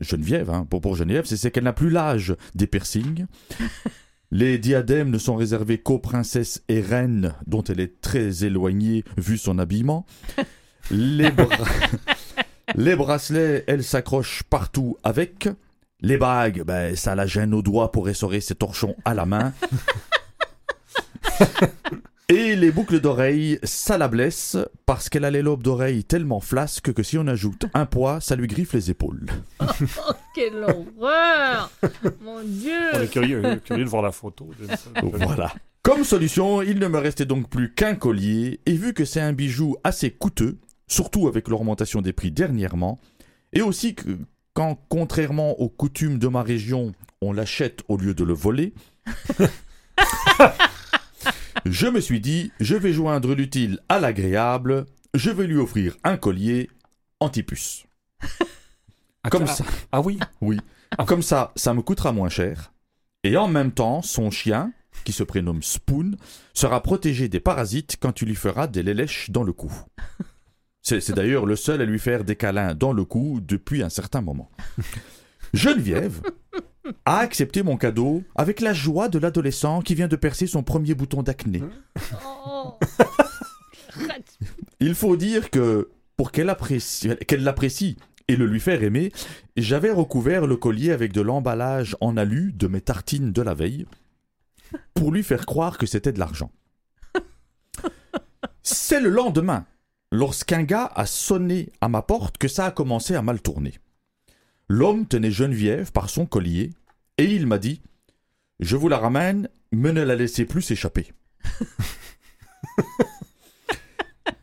[0.00, 3.26] Geneviève, hein, pour, pour Geneviève, c'est c'est qu'elle n'a plus l'âge des piercings.
[4.30, 9.38] Les diadèmes ne sont réservés qu'aux princesses et reines, dont elle est très éloignée vu
[9.38, 10.04] son habillement.
[10.90, 11.48] Les, bra-
[12.76, 15.48] Les bracelets, elle s'accroche partout avec.
[16.00, 19.52] Les bagues, ben, ça la gêne au doigt pour essorer ses torchons à la main.
[22.30, 26.92] Et les boucles d'oreilles, ça la blesse parce qu'elle a les lobes d'oreilles tellement flasques
[26.92, 29.26] que si on ajoute un poids, ça lui griffe les épaules.
[29.60, 29.64] Oh,
[30.34, 31.70] quelle horreur
[32.22, 34.50] Mon Dieu On est curieux, euh, curieux de voir la photo.
[34.60, 34.90] de ça.
[35.02, 35.54] Voilà.
[35.82, 39.32] Comme solution, il ne me restait donc plus qu'un collier, et vu que c'est un
[39.32, 43.00] bijou assez coûteux, surtout avec l'augmentation des prix dernièrement,
[43.54, 44.18] et aussi que
[44.58, 46.92] quand, contrairement aux coutumes de ma région,
[47.22, 48.74] on l'achète au lieu de le voler,
[51.64, 56.16] je me suis dit, je vais joindre l'utile à l'agréable, je vais lui offrir un
[56.16, 56.70] collier
[57.20, 57.84] anti-puce.
[59.30, 59.64] Comme Ah, ça.
[59.92, 60.18] Ah oui?
[60.40, 60.58] Oui.
[61.06, 62.72] Comme ça, ça me coûtera moins cher.
[63.22, 64.72] Et en même temps, son chien,
[65.04, 66.16] qui se prénomme Spoon,
[66.52, 69.72] sera protégé des parasites quand tu lui feras des lélèches dans le cou.
[70.88, 74.22] C'est d'ailleurs le seul à lui faire des câlins dans le cou depuis un certain
[74.22, 74.50] moment.
[75.52, 76.22] Geneviève
[77.04, 80.94] a accepté mon cadeau avec la joie de l'adolescent qui vient de percer son premier
[80.94, 81.62] bouton d'acné.
[82.24, 82.78] Oh.
[84.80, 87.96] Il faut dire que pour qu'elle apprécie, qu'elle l'apprécie
[88.28, 89.12] et le lui faire aimer,
[89.56, 93.86] j'avais recouvert le collier avec de l'emballage en alu de mes tartines de la veille
[94.94, 96.50] pour lui faire croire que c'était de l'argent.
[98.62, 99.66] C'est le lendemain,
[100.10, 103.74] lorsqu'un gars a sonné à ma porte, que ça a commencé à mal tourner.
[104.68, 106.72] L'homme tenait Geneviève par son collier
[107.16, 107.80] et il m'a dit
[108.60, 111.12] Je vous la ramène, mais ne la laissez plus s'échapper.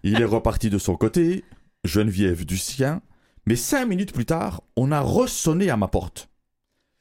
[0.03, 1.43] il est reparti de son côté,
[1.83, 3.01] Geneviève du sien,
[3.45, 6.29] mais cinq minutes plus tard, on a ressonné à ma porte.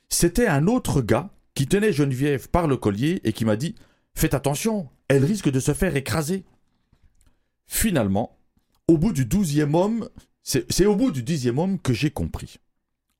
[0.09, 3.75] C'était un autre gars qui tenait Geneviève par le collier et qui m'a dit
[4.15, 6.45] Faites attention, elle risque de se faire écraser.
[7.67, 8.39] Finalement,
[8.89, 10.09] au bout du douzième homme,
[10.43, 12.57] c'est au bout du dixième homme que j'ai compris.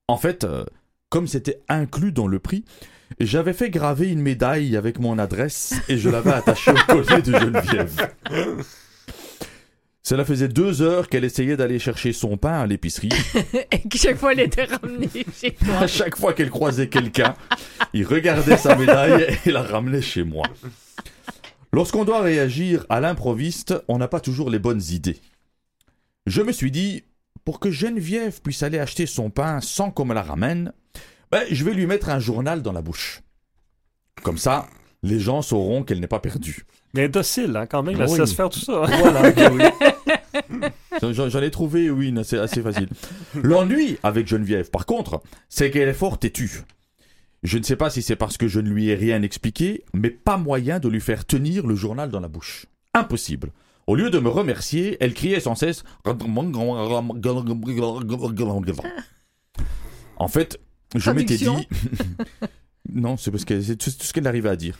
[0.07, 0.63] En fait, euh,
[1.09, 2.65] comme c'était inclus dans le prix,
[3.19, 7.31] j'avais fait graver une médaille avec mon adresse et je l'avais attachée au collier de
[7.31, 8.11] Geneviève.
[10.03, 13.09] Cela faisait deux heures qu'elle essayait d'aller chercher son pain à l'épicerie.
[13.71, 15.79] Et que chaque fois, elle était ramenée chez toi.
[15.79, 17.33] À chaque fois qu'elle croisait quelqu'un,
[17.91, 20.45] il regardait sa médaille et la ramenait chez moi.
[21.73, 25.19] Lorsqu'on doit réagir à l'improviste, on n'a pas toujours les bonnes idées.
[26.25, 27.03] Je me suis dit,
[27.43, 30.73] pour que Geneviève puisse aller acheter son pain sans qu'on me la ramène,
[31.31, 33.21] ben, je vais lui mettre un journal dans la bouche.
[34.23, 34.67] Comme ça,
[35.03, 36.65] les gens sauront qu'elle n'est pas perdue.
[36.93, 37.99] Mais docile, hein, quand même.
[37.99, 38.15] Elle Oui.
[38.15, 38.85] sait se faire tout ça.
[38.99, 39.63] Voilà, oui.
[41.13, 42.87] J'en ai trouvé une assez, assez facile.
[43.35, 46.61] L'ennui avec Geneviève, par contre, c'est qu'elle est fort têtue.
[47.43, 50.09] Je ne sais pas si c'est parce que je ne lui ai rien expliqué, mais
[50.09, 52.65] pas moyen de lui faire tenir le journal dans la bouche.
[52.93, 53.51] Impossible.
[53.87, 55.83] Au lieu de me remercier, elle criait sans cesse.
[60.17, 60.61] En fait,
[60.95, 61.49] je m'étais dit.
[62.89, 64.79] non, c'est parce que c'est tout, ce qu'elle arrivait à dire.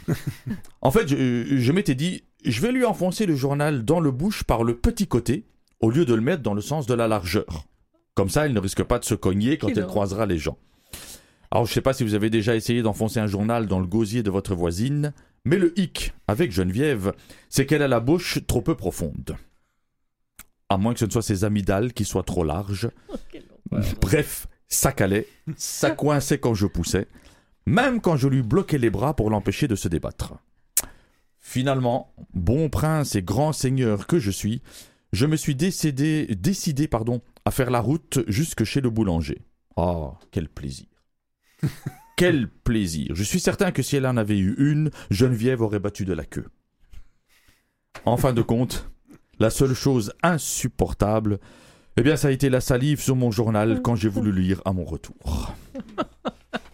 [0.82, 4.45] En fait, je, je m'étais dit, je vais lui enfoncer le journal dans le bouche
[4.45, 5.45] par le petit côté,
[5.82, 7.66] au lieu de le mettre dans le sens de la largeur.
[8.14, 10.58] Comme ça, elle ne risque pas de se cogner quand elle croisera les gens.
[11.51, 14.24] Alors, je sais pas si vous avez déjà essayé d'enfoncer un journal dans le gosier
[14.24, 15.14] de votre voisine,
[15.46, 17.14] mais le hic avec Geneviève,
[17.50, 19.38] c'est qu'elle a la bouche trop peu profonde.
[20.70, 22.89] À moins que ce ne soit ses amygdales qui soient trop larges.
[24.02, 27.08] Bref, ça calait, ça coinçait quand je poussais,
[27.66, 30.34] même quand je lui bloquais les bras pour l'empêcher de se débattre.
[31.39, 34.64] Finalement, bon prince et grand seigneur que je suis,
[35.14, 39.43] je me suis décidé, décidé pardon, à faire la route jusque chez le boulanger.
[39.76, 40.88] Oh, quel plaisir.
[42.16, 43.11] quel plaisir.
[43.13, 46.24] Je suis certain que si elle en avait eu une, Geneviève aurait battu de la
[46.26, 46.45] queue.
[48.05, 48.89] En fin de compte,
[49.39, 51.39] la seule chose insupportable,
[51.97, 54.74] eh bien, ça a été la salive sur mon journal quand j'ai voulu lire à
[54.74, 55.53] mon retour.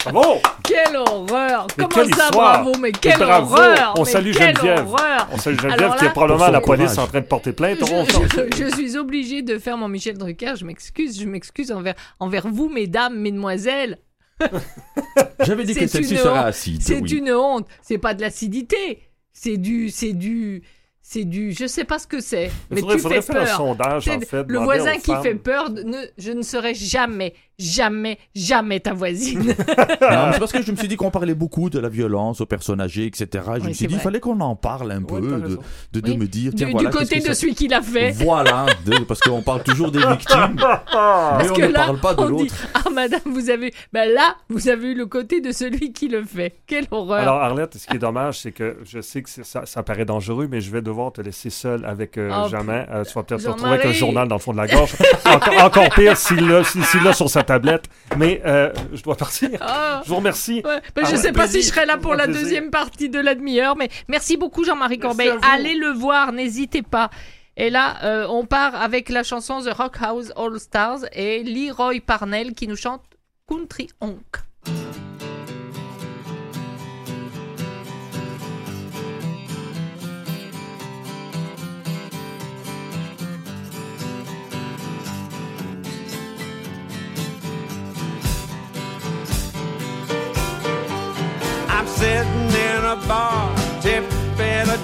[0.04, 0.39] Bravo!
[0.64, 2.64] Quelle horreur Mais Comment quelle ça, histoire!
[2.64, 3.54] bravo Mais quelle bravo!
[3.54, 4.88] horreur On Mais salue Geneviève.
[4.88, 7.26] horreur On salue Geneviève Alors qui est là- probablement à la police en train de
[7.28, 7.78] porter plainte.
[7.82, 10.54] je- je suis obligée de faire mon Michel Drucker.
[10.58, 14.00] Je m'excuse, je m'excuse envers, envers vous, mesdames, mesdemoiselles.
[15.46, 16.38] J'avais dit que C'est celle-ci honte.
[16.38, 16.82] acide.
[16.82, 17.12] C'est oui.
[17.18, 17.68] une honte.
[17.82, 19.02] C'est pas de l'acidité.
[19.34, 20.62] C'est du, c'est du,
[21.02, 21.52] c'est du.
[21.54, 22.52] Je sais pas ce que c'est.
[22.70, 23.58] Mais faudrait, tu faudrait fais faire un peur.
[23.58, 24.44] sondage, C'est en fait.
[24.48, 25.24] le voisin qui femmes.
[25.24, 29.53] fait peur, ne, je ne serai jamais, jamais, jamais ta voisine.
[30.01, 32.41] Non, mais c'est parce que je me suis dit qu'on parlait beaucoup de la violence
[32.41, 33.28] aux personnes âgées, etc.
[33.34, 35.34] Et je Oui, me suis dit, il fallait qu'on en parle un Ouais, peu, de,
[35.43, 35.59] raison.
[35.93, 36.18] de, de Oui.
[36.18, 36.89] me dire, du, tiens, du voilà.
[36.89, 38.12] côté qu'est-ce de ça- celui qui l'a fait.
[38.24, 42.14] Voilà, de- parce qu'on parle toujours des victimes, mais Parce on ne là, parle pas
[42.16, 42.53] de l'autre.
[42.74, 46.24] ah madame, vous avez, ben là, vous avez eu le côté de celui qui le
[46.24, 46.55] fait.
[46.68, 47.20] Quelle horreur.
[47.22, 50.47] Alors, Arlette, ce qui est dommage, c'est que je sais que ça, ça paraît dangereux,
[50.49, 52.86] mais je vais devoir te laisser seul avec euh, Oh, Jamais.
[52.91, 54.93] Euh, tu vas peut-être te retrouver avec un journal dans le fond de la gorge.
[55.26, 57.86] encore, encore pire s'il l'a si, s'il l'a sur sa tablette.
[58.18, 59.49] Mais euh, je dois partir.
[59.62, 60.02] Ah.
[60.04, 60.62] Je vous remercie.
[60.66, 62.41] Ouais, ben, Ah je ouais, sais pas si je serai là pour la plaisir.
[62.43, 65.32] deuxième partie de la demi-heure, mais merci beaucoup Jean-Marie Corbeil.
[65.54, 67.10] Allez le voir, n'hésitez pas.
[67.58, 71.99] Et là, euh, on part avec la chanson The Rock House All Stars et Leroy
[72.06, 73.02] Parnell qui nous chante
[73.47, 74.24] Country Honk.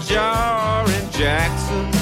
[0.07, 1.96] Jar in Jackson.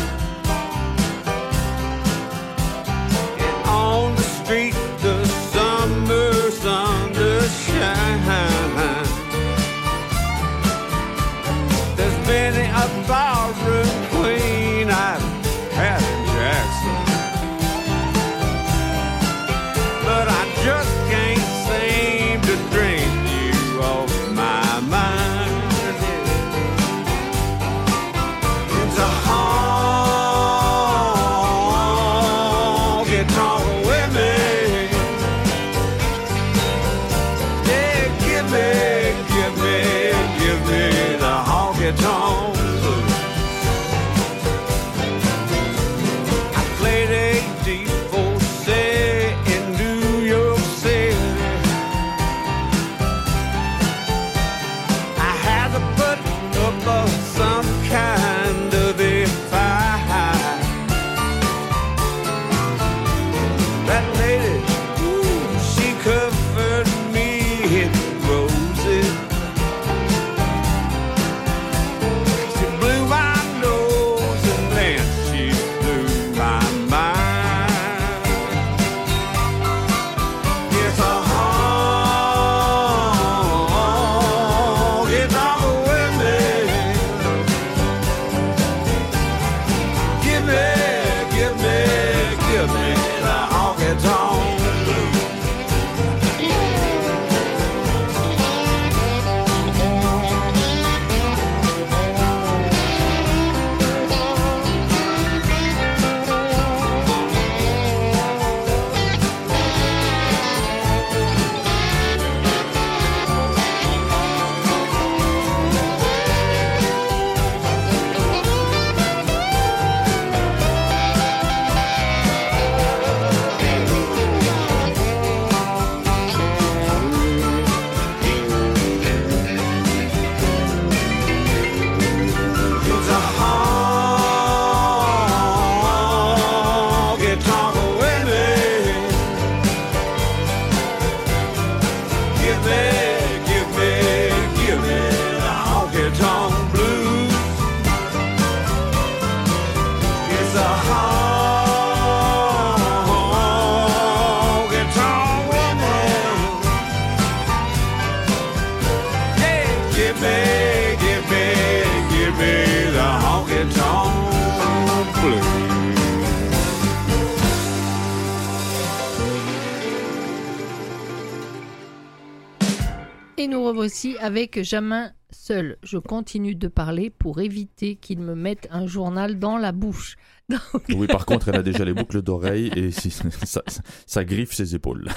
[173.53, 175.77] Revoici avec Jamin seul.
[175.83, 180.15] Je continue de parler pour éviter qu'il me mette un journal dans la bouche.
[180.49, 180.61] Donc,
[180.95, 182.91] Oui, par contre, elle a déjà les boucles d'oreilles et
[183.45, 183.61] ça,
[184.05, 185.09] ça griffe ses épaules.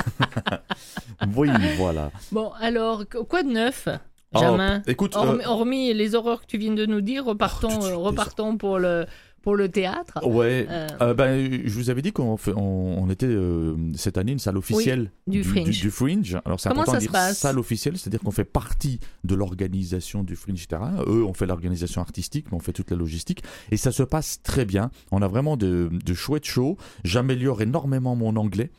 [1.37, 2.11] oui, voilà.
[2.33, 3.89] bon, alors, qu- quoi de neuf,
[4.35, 4.83] Oh, Jamin?
[4.87, 7.97] écoute, hormis, euh, hormis les horreurs que tu viens de nous dire, repartons, Oh, euh,
[7.97, 9.07] repartons pour, le,
[9.49, 10.19] pour le théâtre.
[10.27, 10.87] Ouais, Euh.
[11.01, 14.39] euh, ben, je vous avais dit qu'on fait, on, on était euh, cette année une
[14.39, 15.81] salle officielle du Fringe.
[15.81, 16.37] du Fringe.
[16.45, 20.23] Alors c'est important ça de dire passe salle officielle, c'est-à-dire qu'on fait partie de l'organisation
[20.23, 20.83] du Fringe, etc.
[21.07, 23.43] Eux, on fait l'organisation artistique, mais on fait toute la logistique.
[23.71, 24.91] Et ça se passe très bien.
[25.13, 26.77] On a vraiment de, de chouettes shows.
[27.05, 28.71] J'améliore énormément mon anglais.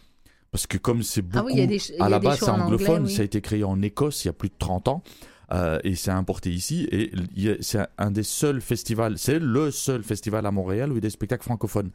[0.52, 1.48] Parce que comme c'est beaucoup...
[1.50, 3.04] Ah oui, des à la base, c'est anglais, anglophone.
[3.06, 3.12] oui.
[3.12, 5.04] Ça a été créé en Écosse il y a plus de 30 ans.
[5.52, 6.88] Euh, et c'est importé ici.
[6.92, 7.12] Et
[7.50, 11.00] a- c'est un des seuls festivals, c'est le seul festival à Montréal où il y
[11.00, 11.92] a des spectacles francophones.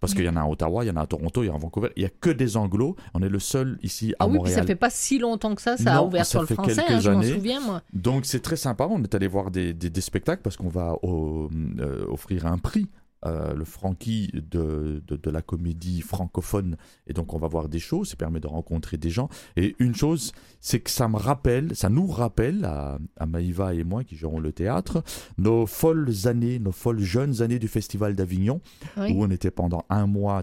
[0.00, 1.48] Parce qu'il y en a à Ottawa, il y en a à Toronto, il y
[1.48, 1.90] en a à Vancouver.
[1.94, 2.96] Il y a que des anglos.
[3.14, 5.62] On est le seul ici à Ah oui, puis ça fait pas si longtemps que
[5.62, 7.82] ça, ça a Non, ouvert ça sur le français, hein, je m'en souviens, moi.
[7.92, 8.88] Donc c'est très sympa.
[8.90, 11.48] On est allé voir des, des- des spectacles parce qu'on va au-
[11.78, 12.88] euh, offrir un prix.
[13.24, 17.78] Euh, le Frankie de, de, de la comédie francophone et donc on va voir des
[17.78, 21.74] shows, ça permet de rencontrer des gens et une chose c'est que ça me rappelle,
[21.76, 25.02] ça nous rappelle à, à Maïva et moi qui gérons le théâtre
[25.38, 28.60] nos folles années, nos folles jeunes années du Festival d'Avignon
[28.96, 29.12] Oui.
[29.12, 30.42] où on était pendant un mois.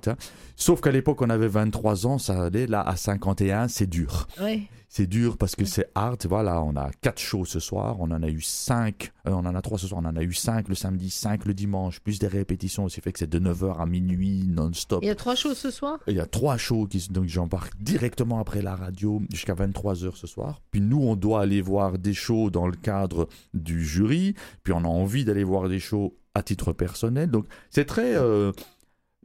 [0.60, 4.68] Sauf qu'à l'époque on avait 23 ans, ça allait là à 51 c'est dur Oui.
[4.88, 6.24] c'est dur parce que c'est hard.
[6.28, 7.98] Voilà, on a quatre shows ce soir.
[8.00, 9.12] On en a eu cinq.
[9.28, 10.02] euh, on en a trois ce soir.
[10.04, 12.88] On en a eu cinq le samedi, cinq le dimanche, plus des répétitions.
[12.90, 15.00] Ce qui fait que c'est de 9h à minuit non-stop.
[15.04, 16.00] Il y a trois choses ce soir?
[16.08, 20.28] Il y a trois shows qui donc j'embarque directement après la radio jusqu'à 23h ce
[20.28, 20.62] soir.
[20.72, 24.34] Puis nous on doit aller voir des shows dans le cadre du jury,
[24.64, 27.30] puis on a envie d'aller voir des shows à titre personnel.
[27.32, 28.52] Donc c'est très euh,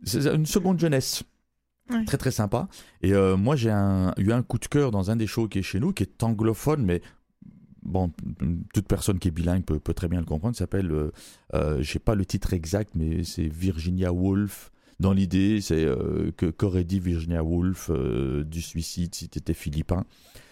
[0.04, 1.22] c'est une seconde jeunesse.
[1.90, 2.04] Ouais.
[2.06, 2.68] Très très sympa.
[3.02, 5.58] Et euh, moi j'ai un- eu un coup de cœur dans un des shows qui
[5.58, 7.02] est chez nous, qui est anglophone, mais
[7.82, 8.10] bon,
[8.72, 10.56] toute personne qui est bilingue peut, peut très bien le comprendre.
[10.56, 11.10] S'appelle, euh,
[11.54, 14.70] euh, j'ai pas le titre exact, mais c'est Virginia Woolf.
[15.00, 19.52] Dans l'idée, c'est euh, que qu'aurait dit Virginia Woolf euh, du suicide si tu étais
[19.52, 20.04] philippin?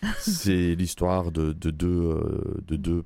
[0.19, 2.21] c'est l'histoire de, de deux
[2.67, 3.05] de deux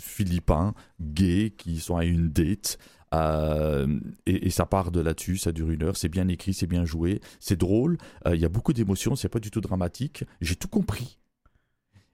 [0.00, 2.78] philippins gays qui sont à une date.
[3.12, 6.66] Euh, et, et ça part de là-dessus, ça dure une heure, c'est bien écrit, c'est
[6.66, 10.24] bien joué, c'est drôle, euh, il y a beaucoup d'émotions, c'est pas du tout dramatique,
[10.40, 11.18] j'ai tout compris.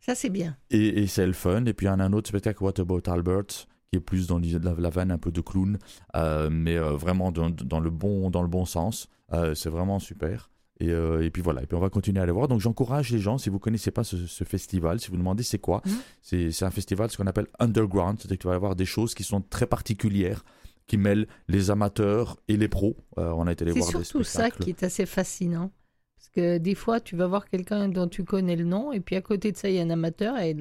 [0.00, 0.56] Ça, c'est bien.
[0.70, 1.64] Et, et c'est le fun.
[1.66, 3.44] Et puis il y en a un autre spectacle, What About Albert,
[3.90, 5.78] qui est plus dans la, la vanne un peu de clown,
[6.16, 9.08] euh, mais vraiment dans, dans le bon, dans le bon sens.
[9.54, 10.50] C'est vraiment super.
[10.80, 12.46] Et, euh, et puis voilà, et puis on va continuer à aller voir.
[12.46, 15.58] Donc j'encourage les gens, si vous connaissez pas ce, ce festival, si vous demandez c'est
[15.58, 15.92] quoi, Mhm.
[16.22, 19.12] c'est c'est un festival, ce qu'on appelle underground, c'est-à-dire qu'il va y avoir des choses
[19.14, 20.44] qui sont très particulières,
[20.88, 22.96] qui mêlent les amateurs et les pros.
[23.18, 24.64] Euh, on a été les C'est voir des surtout ça spectacles.
[24.64, 25.70] qui est assez fascinant.
[26.16, 29.14] Parce que des fois, tu vas voir quelqu'un dont tu connais le nom, et puis
[29.14, 30.52] à côté de ça, il y a un amateur, et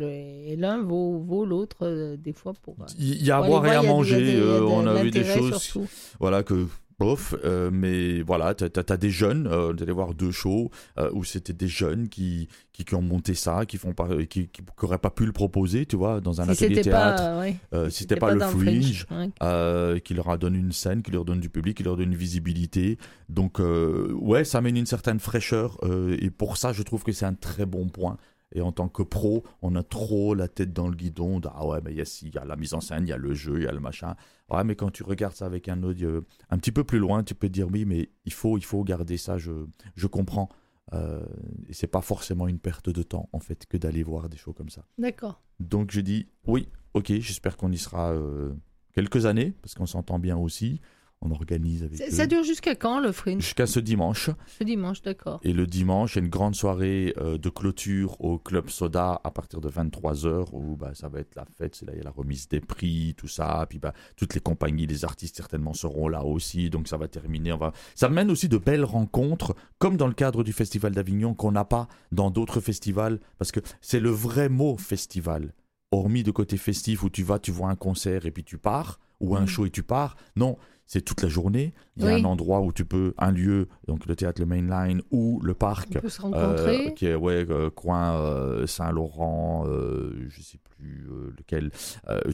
[0.55, 2.75] l'un vaut, vaut l'autre, euh, des fois, pour...
[2.79, 4.39] euh, Il y a à boire et à manger.
[4.61, 5.57] on a vu des choses.
[5.61, 5.87] surtout.
[6.19, 6.67] voilà que
[6.99, 11.23] bof euh, mais voilà t'as as, des jeunes euh, d'aller voir deux shows euh, où
[11.23, 14.97] c'était des jeunes qui, qui qui ont monté ça qui font pas qui qui n'auraient
[14.97, 17.99] pas pu le proposer tu vois dans un Si atelier théâtre pas, ouais, euh, si
[17.99, 19.29] c'était pas, le dans fringe, ouais.
[19.43, 22.11] euh, qui leur a donné une scène, qui leur donne du public, qui leur donne
[22.11, 22.97] une visibilité.
[23.29, 27.11] Donc euh, ouais, ça amène une certaine fraîcheur euh, et pour ça, je trouve que
[27.11, 28.17] c'est un très bon point.
[28.55, 31.39] Et en tant que pro, on a trop la tête dans le guidon.
[31.41, 33.03] de, ah ouais, mais il y a si, il y a la mise en scène,
[33.03, 34.15] il y a le jeu, il y a le machin.
[34.49, 37.23] Ouais, mais quand tu regardes ça avec un œil euh, un petit peu plus loin,
[37.23, 39.37] tu peux te dire oui, mais il faut, il faut garder ça.
[39.37, 39.51] Je,
[39.95, 40.49] je comprends.
[40.93, 41.25] Euh,
[41.67, 44.53] et c'est pas forcément une perte de temps en fait que d'aller voir des shows
[44.53, 44.85] comme ça.
[44.97, 45.41] D'accord.
[45.59, 48.53] Donc je dis oui, ok, j'espère qu'on y sera euh,
[48.93, 50.79] quelques années, parce qu'on s'entend bien aussi.
[51.21, 53.41] On organise avec Ça, dure jusqu'à quand, le fringe?
[53.41, 54.29] Jusqu'à ce dimanche.
[54.59, 55.39] Ce dimanche, d'accord.
[55.43, 59.19] Et le dimanche, il y a une grande soirée euh, de clôture au Club Soda
[59.23, 62.01] à partir de 23h, où bah, ça va être la fête, c'est là il y
[62.01, 63.65] a la remise des prix, tout ça.
[63.67, 67.51] Puis bah, toutes les compagnies, les artistes certainement seront là aussi, donc ça va terminer.
[67.51, 67.73] On va...
[67.95, 71.65] Ça mène aussi de belles rencontres, comme dans le cadre du Festival d'Avignon, qu'on n'a
[71.65, 75.53] pas dans d'autres festivals, parce que c'est le vrai mot festival.
[75.91, 78.99] Hormis de côté festif où tu vas, tu vois un concert et puis tu pars,
[79.19, 79.47] ou un Mm.
[79.47, 80.15] show et tu pars.
[80.35, 80.57] Non,
[80.87, 81.73] c'est toute la journée.
[81.97, 82.21] Il y a Oui.
[82.21, 85.89] un endroit où tu peux, un lieu, donc le théâtre, le Mainline ou le parc.
[85.95, 86.87] On peut se rencontrer.
[86.87, 91.07] Euh, qui est ouais, euh, coin euh, Saint-Laurent, je sais plus
[91.37, 91.71] lequel.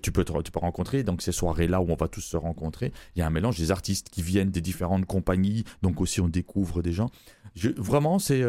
[0.01, 2.38] tu peux te- tu peux rencontrer donc ces soirées là où on va tous se
[2.38, 2.91] rencontrer.
[3.16, 6.28] Il y a un mélange des artistes qui viennent des différentes compagnies, donc aussi on
[6.28, 7.10] découvre des gens.
[7.56, 8.41] Je, vraiment, c'est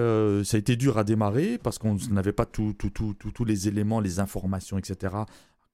[0.45, 3.45] ça a été dur à démarrer parce qu'on n'avait pas tout, tout, tout, tout- tous
[3.45, 5.15] les éléments, les informations, etc.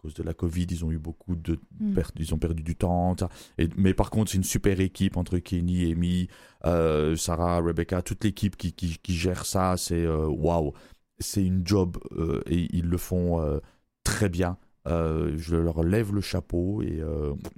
[0.02, 1.92] Cause de la Covid, ils ont eu beaucoup de Mm.
[1.94, 3.14] pertes, ils ont perdu du temps.
[3.18, 3.28] ça.
[3.58, 6.28] Et, mais par contre, c'est une super équipe entre Kenny, Amy,
[6.64, 9.76] euh, Sarah, Rebecca, toute l'équipe qui, qui, qui gère ça.
[9.76, 10.72] C'est euh, waouh,
[11.18, 13.58] c'est une job euh, et ils le font euh,
[14.04, 14.56] très bien.
[14.86, 17.00] Je leur lève le chapeau et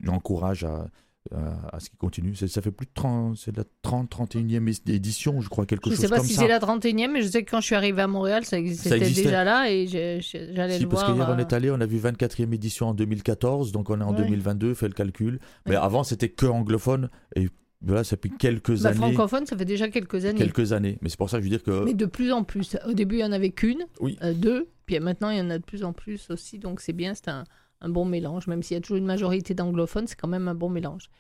[0.03, 0.89] j'encourage à,
[1.31, 2.35] à, à ce qu'ils continuent.
[2.35, 5.89] C'est- Ça fait plus de 30, c'est la 30, 31e é- édition, je crois, quelque
[5.91, 6.43] Je chose sais pas comme si ça.
[6.43, 8.89] c'est la 31e, mais je sais que quand je suis arrivé à Montréal, ça existait,
[8.91, 9.23] Ça existait.
[9.25, 11.15] déjà là et j'allais Si, le parce voir.
[11.15, 14.05] qu'hier on euh, est allé, on a vu 24e édition en 2014, donc on est
[14.05, 14.17] en Ouais.
[14.23, 15.39] 2022, fait le calcul.
[15.67, 15.77] Mais Ouais.
[15.77, 17.49] avant c'était que anglophone, et
[17.85, 18.99] voilà, ça fait quelques bah, années.
[18.99, 20.39] francophone, ça fait déjà quelques années.
[20.39, 20.99] Quelques années.
[21.03, 21.85] Mais c'est pour ça que je veux dire que.
[21.85, 22.77] Mais de plus en plus.
[22.87, 24.19] Au début, il y en avait qu'une, Oui.
[24.23, 26.59] euh, deux, puis maintenant, il y en a de plus en plus aussi.
[26.59, 27.45] Donc, c'est bien, c'est un,
[27.83, 28.47] un bon mélange.
[28.47, 31.11] Même s'il y a toujours une majorité d'anglophones, c'est quand même un bon mélange.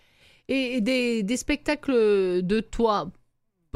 [0.48, 1.92] Et, et des, des spectacles
[2.42, 3.10] de toi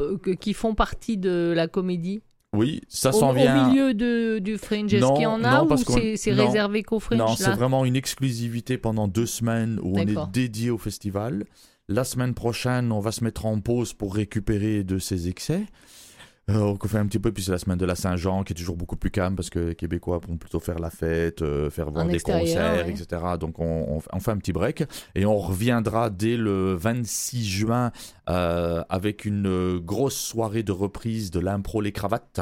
[0.01, 2.21] euh, qui font partie de la comédie?
[2.55, 3.69] Oui, ça au, s'en au vient.
[3.69, 7.01] milieu de, du Fringe, est-ce qu'il y en a non, ou parce c'est réservé qu'au
[7.01, 11.45] Fringe Non, c'est vraiment une exclusivité pendant deux semaines où on est dédié au festival.
[11.89, 15.67] La semaine prochaine, on va se mettre en pause pour récupérer de ces excès.
[16.49, 18.57] Euh, on fait un petit peu, puis c'est la semaine de la Saint-Jean qui est
[18.57, 21.91] toujours beaucoup plus calme parce que les Québécois vont plutôt faire la fête, euh, faire
[21.91, 22.93] voir En des concerts, ouais.
[22.93, 23.23] etc.
[23.41, 24.85] Donc on, on- on fait un petit break
[25.17, 27.91] et on reviendra dès le 26 juin
[28.29, 32.41] euh, avec une grosse soirée de reprise de l'impro Les Cravates.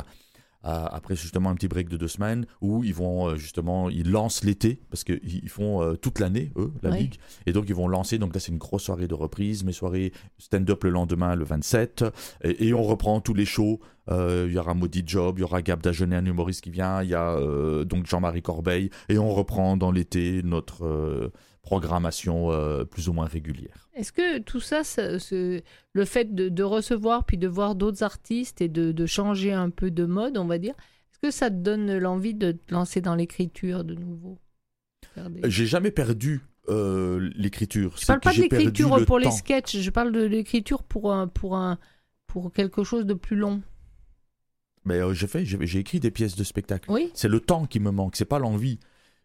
[0.64, 4.42] Après justement un petit break de deux semaines où ils vont euh, justement ils lancent
[4.44, 6.98] l'été parce qu'ils ils font euh, toute l'année eux la Ouais.
[7.00, 7.16] ligue.
[7.46, 8.18] Et donc ils vont lancer.
[8.18, 12.04] Donc là c'est une grosse soirée de reprise mes soirées stand-up le lendemain le 27
[12.42, 13.80] et, et on reprend tous les shows.
[14.10, 17.02] Euh, il y aura Maudit Job il y aura Gab Dagenet un humoriste qui vient.
[17.02, 18.90] Il y a euh, donc Jean-Marie Corbeil.
[19.08, 21.30] Et on reprend dans l'été notre euh,
[21.64, 24.82] programmation euh, plus ou moins régulière Est-ce que tout ça,
[25.30, 29.70] le fait de, de recevoir puis de voir d'autres artistes et de, de changer un
[29.70, 30.74] peu de mode, on va dire,
[31.10, 34.38] est-ce que ça te donne l'envie de te lancer dans l'écriture de nouveau?
[35.16, 39.30] Des- j'ai jamais perdu euh, l'écriture Je parle pas de l'écriture le pour les temps.
[39.32, 41.78] sketchs, je parle de l'écriture pour un, pour un,
[42.26, 43.62] pour quelque chose de plus long.
[44.84, 46.90] Mais euh, j'ai écrit des pièces de spectacle.
[46.90, 47.10] Oui.
[47.14, 48.80] C'est le temps qui me manque, c'est pas l'envie.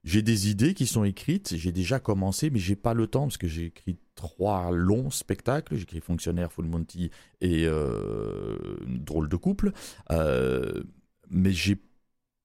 [0.05, 3.37] J'ai des idées qui sont écrites, j'ai déjà commencé, mais j'ai pas le temps parce
[3.37, 5.75] que j'ai écrit trois longs spectacles.
[5.75, 9.73] J'ai écrit Fonctionnaire, Full Monty et euh, Drôle de couple.
[10.11, 10.83] Euh,
[11.29, 11.77] mais j'ai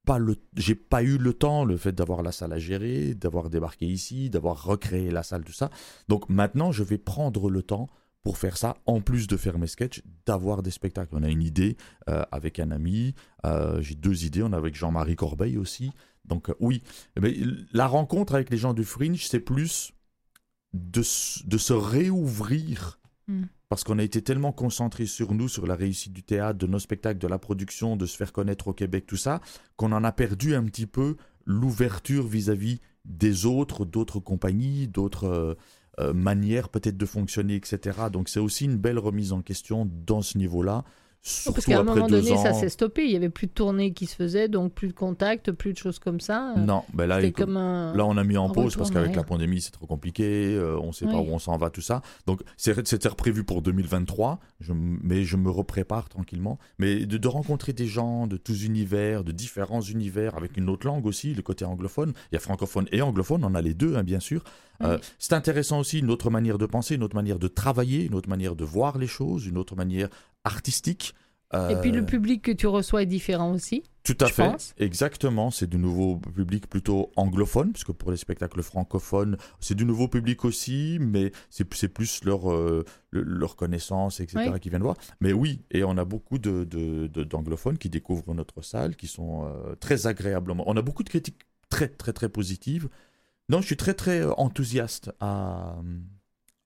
[0.05, 3.51] pas le, j'ai pas eu le temps, le fait d'avoir la salle à gérer, d'avoir
[3.51, 5.71] débarqué ici, d'avoir recréé la salle, tout ça.
[6.09, 7.89] Donc maintenant, je vais prendre le temps
[8.23, 11.11] pour faire ça, en plus de faire mes sketchs, d'avoir des spectacles.
[11.13, 11.77] On a une idée
[12.09, 13.15] euh, avec un ami,
[13.81, 15.93] j'ai deux idées, on a avec Jean-Marie Corbeil aussi.
[16.25, 16.83] Donc euh, oui,
[17.21, 17.37] mais
[17.73, 19.93] la rencontre avec les gens du Fringe, c'est plus
[20.73, 22.99] de, se réouvrir.
[23.29, 23.45] Mm.
[23.69, 26.79] Parce qu'on a été tellement concentré sur nous, sur la réussite du théâtre, de nos
[26.79, 29.41] spectacles, de la production, de se faire connaître au Québec, tout ça,
[29.77, 35.55] qu'on en a perdu un petit peu l'ouverture vis-à-vis des autres, d'autres compagnies, d'autres euh,
[36.01, 37.99] euh, manières peut-être de fonctionner, etc.
[38.13, 40.85] Donc c'est aussi une belle remise en question dans ce niveau-là.
[41.27, 43.05] Surtout Parce qu'à un moment donné, ça s'est stoppé.
[43.07, 45.79] Il y avait plus de tournées qui se faisaient, donc plus de contacts, plus de
[45.79, 46.53] choses comme ça.
[46.59, 47.95] Non, ben là, comme un.
[47.97, 50.55] Là, on a mis en pause parce qu'avec la pandémie, c'est trop compliqué.
[50.55, 52.03] euh, on ne sait pas où on s'en va, tout ça.
[52.27, 56.59] Donc, c'était prévu pour 2023, je m- mais je me reprépare tranquillement.
[56.79, 60.87] Mais de, de rencontrer des gens de tous univers, de différents univers, avec une autre
[60.87, 62.13] langue aussi, le côté anglophone.
[62.33, 64.45] Il y a francophone et anglophone, on a les deux, hein, bien sûr.
[64.83, 68.15] Euh, c'est intéressant aussi, une autre manière de penser, une autre manière de travailler, une
[68.15, 70.09] autre manière de voir les choses, une autre manière
[70.45, 71.15] artistique.
[71.53, 73.85] Et puis Euh, le public que tu reçois est différent aussi.
[74.03, 74.75] tout à je fait, pense.
[74.77, 75.53] exactement.
[75.53, 80.45] C'est du nouveau public plutôt anglophone, puisque pour les spectacles francophones, c'est du nouveau public
[80.45, 84.61] aussi, mais c'est plus leur, euh, le- leur connaissance, etc., Oui.
[84.61, 84.97] qui viennent voir.
[85.21, 89.07] Mais oui, et on a beaucoup de- de- de- d'anglophones qui découvrent notre salle, qui
[89.07, 90.65] sont euh, très agréablement.
[90.67, 92.89] On a beaucoup de critiques très, très, très positives.
[93.49, 95.77] Non, je suis très, très euh, enthousiaste à,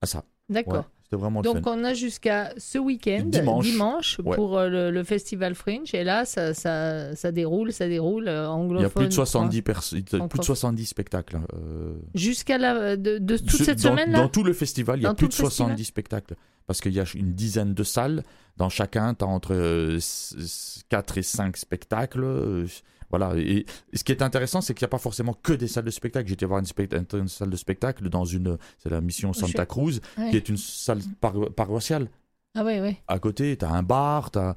[0.01, 0.23] à ça.
[0.49, 0.73] D'accord.
[0.73, 0.81] Ouais,
[1.11, 1.75] C'était vraiment le Donc fun.
[1.75, 4.19] on a jusqu'à ce week-end, Dimanche.
[4.23, 4.35] Ouais.
[4.35, 5.95] pour euh, le, le festival Fringe.
[5.95, 8.79] Et là, ça, ça, ça déroule, ça déroule euh, anglophone.
[8.79, 10.43] Il y a plus de 70, fran- perso- plus de francophone.
[10.45, 11.35] 70 spectacles.
[11.37, 14.19] hein, euh, Jusqu'à la de, de toute Ce- cette semaine-là?
[14.19, 15.69] Dans tout le festival, il y a Dans plus de le festival?
[15.69, 16.35] 70 spectacles.
[16.67, 18.23] Parce qu'il y a une dizaine de salles.
[18.57, 19.97] Dans chacun, tu as entre
[20.89, 22.65] 4 et 5 spectacles.
[23.09, 23.33] Voilà.
[23.37, 25.85] Et, et ce qui est intéressant, c'est qu'il n'y a pas forcément que des salles
[25.85, 26.27] de spectacle.
[26.29, 28.57] J'étais voir une, spect- une salle de spectacle dans une.
[28.77, 30.29] C'est la mission Santa Cruz, Ouais.
[30.31, 32.09] qui est une salle paro- paroissiale.
[32.55, 32.97] Ah ouais, ouais.
[33.07, 34.55] À côté, tu as un bar, tu as,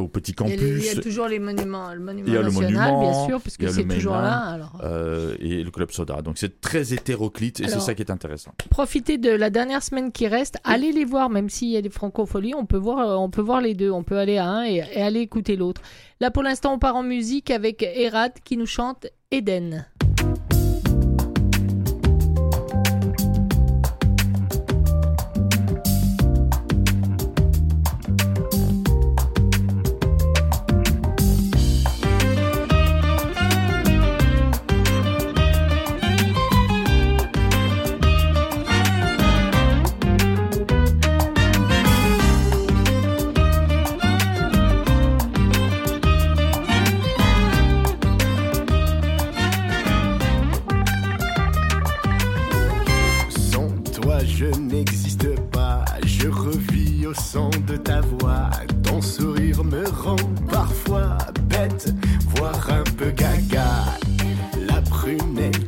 [0.00, 0.84] au petit Il y, a, campus.
[0.84, 3.26] il y a toujours les monuments, le monument Il y a le national, monument, bien
[3.26, 4.36] sûr, puisque le c'est toujours là.
[4.38, 4.80] Alors.
[4.82, 6.22] euh, et le club soda.
[6.22, 8.52] Donc c'est très hétéroclite et c'est ça qui est intéressant.
[8.70, 10.56] Profitez de la dernière semaine qui reste.
[10.64, 13.42] Allez les voir, même s'il y a des francopholies, on peut voir, euh, on peut
[13.42, 13.90] voir les deux.
[13.90, 15.82] On peut aller à un et, et aller écouter l'autre.
[16.20, 19.06] Là, pour l'instant, on part en musique avec Erad qui nous chante.
[19.30, 19.84] Eden
[57.06, 58.50] au son de ta voix.
[58.82, 60.16] Ton sourire me rend
[60.50, 61.18] parfois
[61.48, 61.92] bête,
[62.36, 63.84] voire un peu gaga.
[64.68, 65.63] La prunelle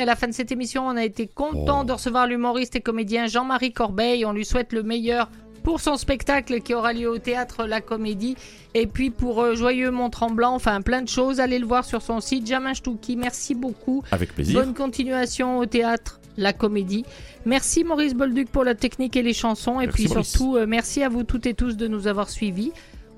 [0.00, 0.86] à la fin de cette émission.
[0.86, 4.24] On a été content de recevoir l'humoriste et comédien Jean-Marie Corbeil.
[4.24, 5.28] On lui souhaite le meilleur
[5.62, 8.36] pour son spectacle qui aura lieu au théâtre La Comédie.
[8.74, 11.40] Et puis pour euh, Joyeux Mont-Tremblant, enfin plein de choses.
[11.40, 13.16] Allez le voir sur son site, Jamin Stouki.
[13.16, 14.02] Merci beaucoup.
[14.12, 14.60] Avec plaisir.
[14.60, 17.04] Bonne continuation au théâtre La Comédie.
[17.46, 19.80] Merci Maurice Bolduc pour la technique et les chansons.
[19.80, 20.28] Et Merci, puis Maurice.
[20.28, 22.70] surtout, euh, merci à vous toutes et tous de nous avoir suivis.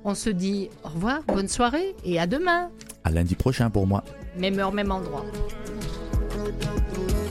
[0.05, 2.71] On se dit au revoir, bonne soirée et à demain.
[3.05, 4.05] À lundi prochain pour moi.
[4.39, 5.25] Même heure, même endroit.
[6.49, 7.28] without the love.